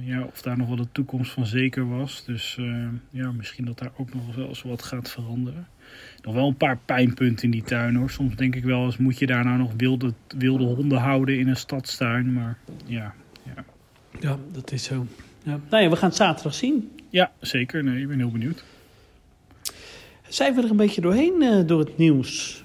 ja, 0.04 0.22
of 0.22 0.42
daar 0.42 0.56
nog 0.56 0.66
wel 0.66 0.76
de 0.76 0.92
toekomst 0.92 1.30
van 1.30 1.46
zeker 1.46 1.88
was. 1.88 2.24
Dus 2.24 2.58
ja, 3.10 3.32
misschien 3.32 3.64
dat 3.64 3.78
daar 3.78 3.92
ook 3.96 4.14
nog 4.14 4.36
wel 4.36 4.48
eens 4.48 4.62
wat 4.62 4.82
gaat 4.82 5.10
veranderen. 5.10 5.66
Nog 6.22 6.34
wel 6.34 6.48
een 6.48 6.56
paar 6.56 6.78
pijnpunten 6.84 7.44
in 7.44 7.50
die 7.50 7.62
tuin 7.62 7.94
hoor. 7.94 8.10
Soms 8.10 8.36
denk 8.36 8.54
ik 8.54 8.64
wel 8.64 8.84
eens, 8.84 8.96
moet 8.96 9.18
je 9.18 9.26
daar 9.26 9.44
nou 9.44 9.58
nog 9.58 9.72
wilde, 9.76 10.12
wilde 10.38 10.64
honden 10.64 10.98
houden 10.98 11.38
in 11.38 11.48
een 11.48 11.56
stadstuin? 11.56 12.32
Maar 12.32 12.58
ja, 12.86 13.14
ja. 13.42 13.64
Ja, 14.20 14.38
dat 14.52 14.72
is 14.72 14.84
zo. 14.84 15.06
Ja. 15.42 15.60
Nou 15.70 15.82
ja, 15.82 15.90
we 15.90 15.96
gaan 15.96 16.08
het 16.08 16.18
zaterdag 16.18 16.54
zien. 16.54 16.90
Ja, 17.10 17.32
zeker. 17.40 17.84
Nee, 17.84 18.00
ik 18.00 18.08
ben 18.08 18.18
heel 18.18 18.30
benieuwd. 18.30 18.64
Zijn 20.28 20.54
we 20.54 20.62
er 20.62 20.70
een 20.70 20.76
beetje 20.76 21.00
doorheen 21.00 21.42
uh, 21.42 21.66
door 21.66 21.78
het 21.78 21.98
nieuws? 21.98 22.64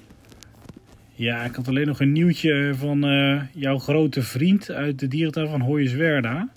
Ja, 1.14 1.44
ik 1.44 1.54
had 1.54 1.68
alleen 1.68 1.86
nog 1.86 2.00
een 2.00 2.12
nieuwtje 2.12 2.74
van 2.74 3.04
uh, 3.04 3.42
jouw 3.52 3.78
grote 3.78 4.22
vriend 4.22 4.70
uit 4.70 4.98
de 4.98 5.08
dierentuin 5.08 5.48
van 5.48 5.60
Hoyerswerda. 5.60 6.48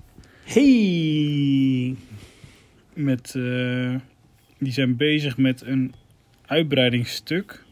Hey! 0.43 1.95
Met, 2.93 3.33
uh, 3.37 3.95
die 4.57 4.71
zijn 4.71 4.95
bezig 4.95 5.37
met 5.37 5.61
een 5.65 5.93
uitbreidingsstuk. 6.45 7.63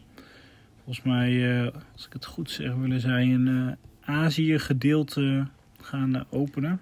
Volgens 0.84 1.04
mij, 1.06 1.62
als 1.92 2.06
ik 2.06 2.12
het 2.12 2.24
goed 2.24 2.50
zeg, 2.50 2.74
willen 2.74 3.00
zij 3.00 3.22
een 3.22 3.76
Azië 4.00 4.58
gedeelte 4.58 5.46
gaan 5.80 6.24
openen. 6.30 6.80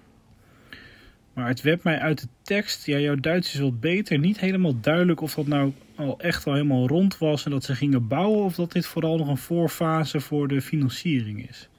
Maar 1.35 1.47
het 1.47 1.61
werd 1.61 1.83
mij 1.83 1.99
uit 1.99 2.21
de 2.21 2.27
tekst, 2.41 2.85
ja, 2.85 2.97
jouw 2.97 3.15
Duits 3.15 3.53
is 3.53 3.59
wat 3.59 3.79
beter, 3.79 4.19
niet 4.19 4.39
helemaal 4.39 4.79
duidelijk 4.81 5.21
of 5.21 5.33
dat 5.33 5.47
nou 5.47 5.73
al 5.95 6.19
echt 6.19 6.45
al 6.45 6.53
helemaal 6.53 6.87
rond 6.87 7.17
was 7.17 7.45
en 7.45 7.51
dat 7.51 7.63
ze 7.63 7.75
gingen 7.75 8.07
bouwen, 8.07 8.43
of 8.43 8.55
dat 8.55 8.71
dit 8.71 8.85
vooral 8.85 9.17
nog 9.17 9.27
een 9.27 9.37
voorfase 9.37 10.19
voor 10.19 10.47
de 10.47 10.61
financiering 10.61 11.49
is. 11.49 11.69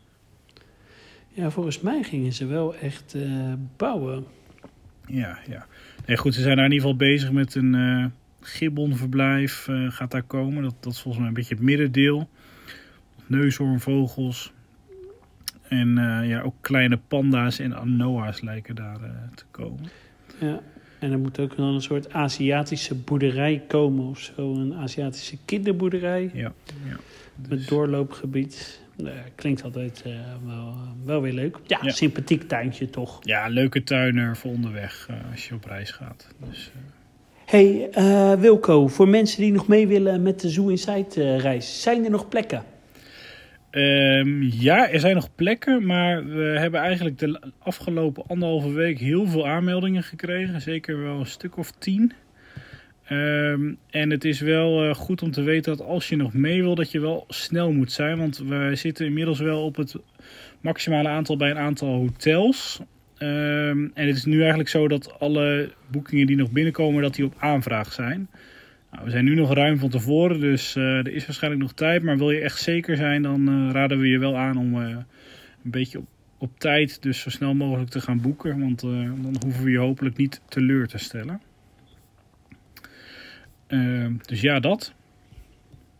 Ja, 1.29 1.51
volgens 1.51 1.81
mij 1.81 2.03
gingen 2.03 2.33
ze 2.33 2.47
wel 2.47 2.77
echt 2.77 3.15
uh, 3.15 3.53
bouwen. 3.77 4.25
Ja, 5.07 5.39
ja. 5.49 5.67
Nee, 6.07 6.17
goed, 6.17 6.35
ze 6.35 6.41
zijn 6.41 6.57
daar 6.57 6.65
in 6.65 6.73
ieder 6.73 6.89
geval 6.89 7.07
bezig 7.07 7.33
met 7.33 7.55
een 7.55 7.75
uh, 7.75 8.07
gibbonverblijf, 8.41 9.69
uh, 9.69 9.91
gaat 9.91 10.11
daar 10.11 10.23
komen. 10.23 10.63
Dat, 10.63 10.75
dat 10.81 10.93
is 10.93 11.01
volgens 11.01 11.19
mij 11.19 11.29
een 11.29 11.35
beetje 11.39 11.55
het 11.55 11.65
middendeel. 11.65 12.29
Neushoornvogels, 13.27 14.53
en 15.69 15.89
uh, 15.99 16.29
ja, 16.29 16.41
ook 16.41 16.55
kleine 16.61 16.99
panda's 17.09 17.59
en 17.59 17.77
anoa's 17.77 18.41
lijken 18.41 18.75
daar 18.75 19.01
uh, 19.01 19.09
te 19.35 19.45
komen. 19.51 19.91
Ja, 20.39 20.61
en 20.99 21.13
er 21.13 21.19
moet 21.19 21.39
ook 21.39 21.57
dan 21.57 21.75
een 21.75 21.83
soort 21.83 22.13
Aziatische 22.13 22.95
boerderij 22.95 23.63
komen 23.69 24.07
of 24.07 24.19
zo. 24.19 24.55
Een 24.55 24.75
Aziatische 24.75 25.37
kinderboerderij. 25.45 26.31
Ja, 26.35 26.53
ja. 26.85 26.97
Dus... 27.37 27.49
Met 27.49 27.69
doorloopgebied. 27.69 28.81
Uh, 28.97 29.11
klinkt 29.35 29.63
altijd 29.63 30.05
wel, 30.47 30.75
wel 31.05 31.21
weer 31.21 31.33
leuk. 31.33 31.59
Ja, 31.67 31.79
ja, 31.83 31.91
sympathiek 31.91 32.43
tuintje 32.43 32.91
toch. 32.91 33.19
Ja, 33.21 33.49
leuke 33.49 33.83
tuiner 33.83 34.37
voor 34.37 34.51
onderweg 34.51 35.09
als 35.31 35.49
je 35.49 35.55
op 35.55 35.65
reis 35.65 35.91
gaat. 35.91 36.29
Dus, 36.49 36.71
Hey 37.45 37.91
Wilco, 38.39 38.89
voor 38.89 39.09
mensen 39.09 39.41
die 39.43 39.53
nog 39.53 39.69
mee 39.69 39.87
willen 39.87 40.23
met 40.23 40.41
de 40.41 40.49
Zoo 40.49 40.69
Inside 40.69 41.37
reis, 41.37 41.83
zijn 41.83 42.05
er 42.05 42.11
nog 42.11 42.29
plekken? 42.29 42.65
Um, 43.77 44.43
ja, 44.43 44.91
er 44.91 45.01
zijn 45.01 45.15
nog 45.15 45.35
plekken, 45.35 45.87
maar 45.87 46.27
we 46.27 46.43
hebben 46.59 46.81
eigenlijk 46.81 47.19
de 47.19 47.41
afgelopen 47.59 48.27
anderhalve 48.27 48.73
week 48.73 48.99
heel 48.99 49.27
veel 49.27 49.47
aanmeldingen 49.47 50.03
gekregen. 50.03 50.61
Zeker 50.61 51.03
wel 51.03 51.19
een 51.19 51.27
stuk 51.27 51.57
of 51.57 51.71
tien. 51.71 52.13
Um, 53.11 53.79
en 53.91 54.11
het 54.11 54.25
is 54.25 54.41
wel 54.41 54.85
uh, 54.85 54.95
goed 54.95 55.23
om 55.23 55.31
te 55.31 55.43
weten 55.43 55.77
dat 55.77 55.87
als 55.87 56.09
je 56.09 56.17
nog 56.17 56.33
mee 56.33 56.63
wil, 56.63 56.75
dat 56.75 56.91
je 56.91 57.01
wel 57.01 57.25
snel 57.29 57.73
moet 57.73 57.93
zijn. 57.93 58.19
Want 58.19 58.39
we 58.39 58.71
zitten 58.75 59.07
inmiddels 59.07 59.41
wel 59.41 59.65
op 59.65 59.77
het 59.77 59.97
maximale 60.61 61.09
aantal 61.09 61.37
bij 61.37 61.51
een 61.51 61.59
aantal 61.59 61.89
hotels. 61.89 62.81
Um, 63.19 63.91
en 63.95 64.07
het 64.07 64.17
is 64.17 64.25
nu 64.25 64.39
eigenlijk 64.39 64.69
zo 64.69 64.89
dat 64.89 65.21
alle 65.21 65.71
boekingen 65.91 66.27
die 66.27 66.37
nog 66.37 66.51
binnenkomen, 66.51 67.03
dat 67.03 67.15
die 67.15 67.25
op 67.25 67.35
aanvraag 67.39 67.93
zijn. 67.93 68.29
Nou, 68.97 69.09
we 69.09 69.15
zijn 69.15 69.25
nu 69.25 69.35
nog 69.35 69.53
ruim 69.53 69.79
van 69.79 69.89
tevoren, 69.89 70.41
dus 70.41 70.77
uh, 70.77 70.85
er 70.85 71.13
is 71.13 71.27
waarschijnlijk 71.27 71.63
nog 71.63 71.73
tijd. 71.73 72.03
Maar 72.03 72.17
wil 72.17 72.31
je 72.31 72.41
echt 72.41 72.61
zeker 72.61 72.97
zijn, 72.97 73.23
dan 73.23 73.49
uh, 73.49 73.71
raden 73.73 73.99
we 73.99 74.09
je 74.09 74.19
wel 74.19 74.37
aan 74.37 74.57
om 74.57 74.75
uh, 74.75 74.89
een 75.65 75.71
beetje 75.71 75.99
op, 75.99 76.07
op, 76.39 76.59
tijd, 76.59 77.03
dus 77.03 77.21
zo 77.21 77.31
snel 77.31 77.55
mogelijk 77.55 77.91
te 77.91 78.01
gaan 78.01 78.21
boeken. 78.21 78.61
Want 78.61 78.81
dan 78.81 79.37
hoeven 79.45 79.65
we 79.65 79.71
je 79.71 79.79
hopelijk 79.79 80.17
niet 80.17 80.41
teleur 80.49 80.87
te 80.87 80.99
stellen. 80.99 81.41
Ehm, 83.67 84.13
dus 84.27 84.41
ja, 84.41 84.61
dat. 84.61 84.95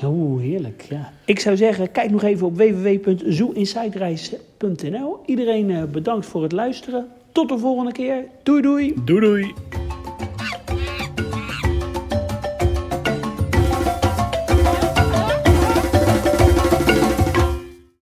Oh, 0.03 0.41
heerlijk, 0.41 0.81
ja. 0.81 1.13
Ik 1.25 1.39
zou 1.39 1.57
zeggen, 1.57 1.91
kijk 1.91 2.11
nog 2.11 2.23
even 2.23 2.47
op 2.47 2.57
www.zooinsidereis.nl. 2.57 5.23
Iedereen 5.25 5.91
bedankt 5.91 6.25
voor 6.25 6.43
het 6.43 6.51
luisteren. 6.51 7.07
Tot 7.31 7.49
de 7.49 7.57
volgende 7.57 7.91
keer. 7.91 8.23
Doei 8.43 8.61
doei. 8.61 8.93
Doei 9.05 9.19
doei. 9.19 9.53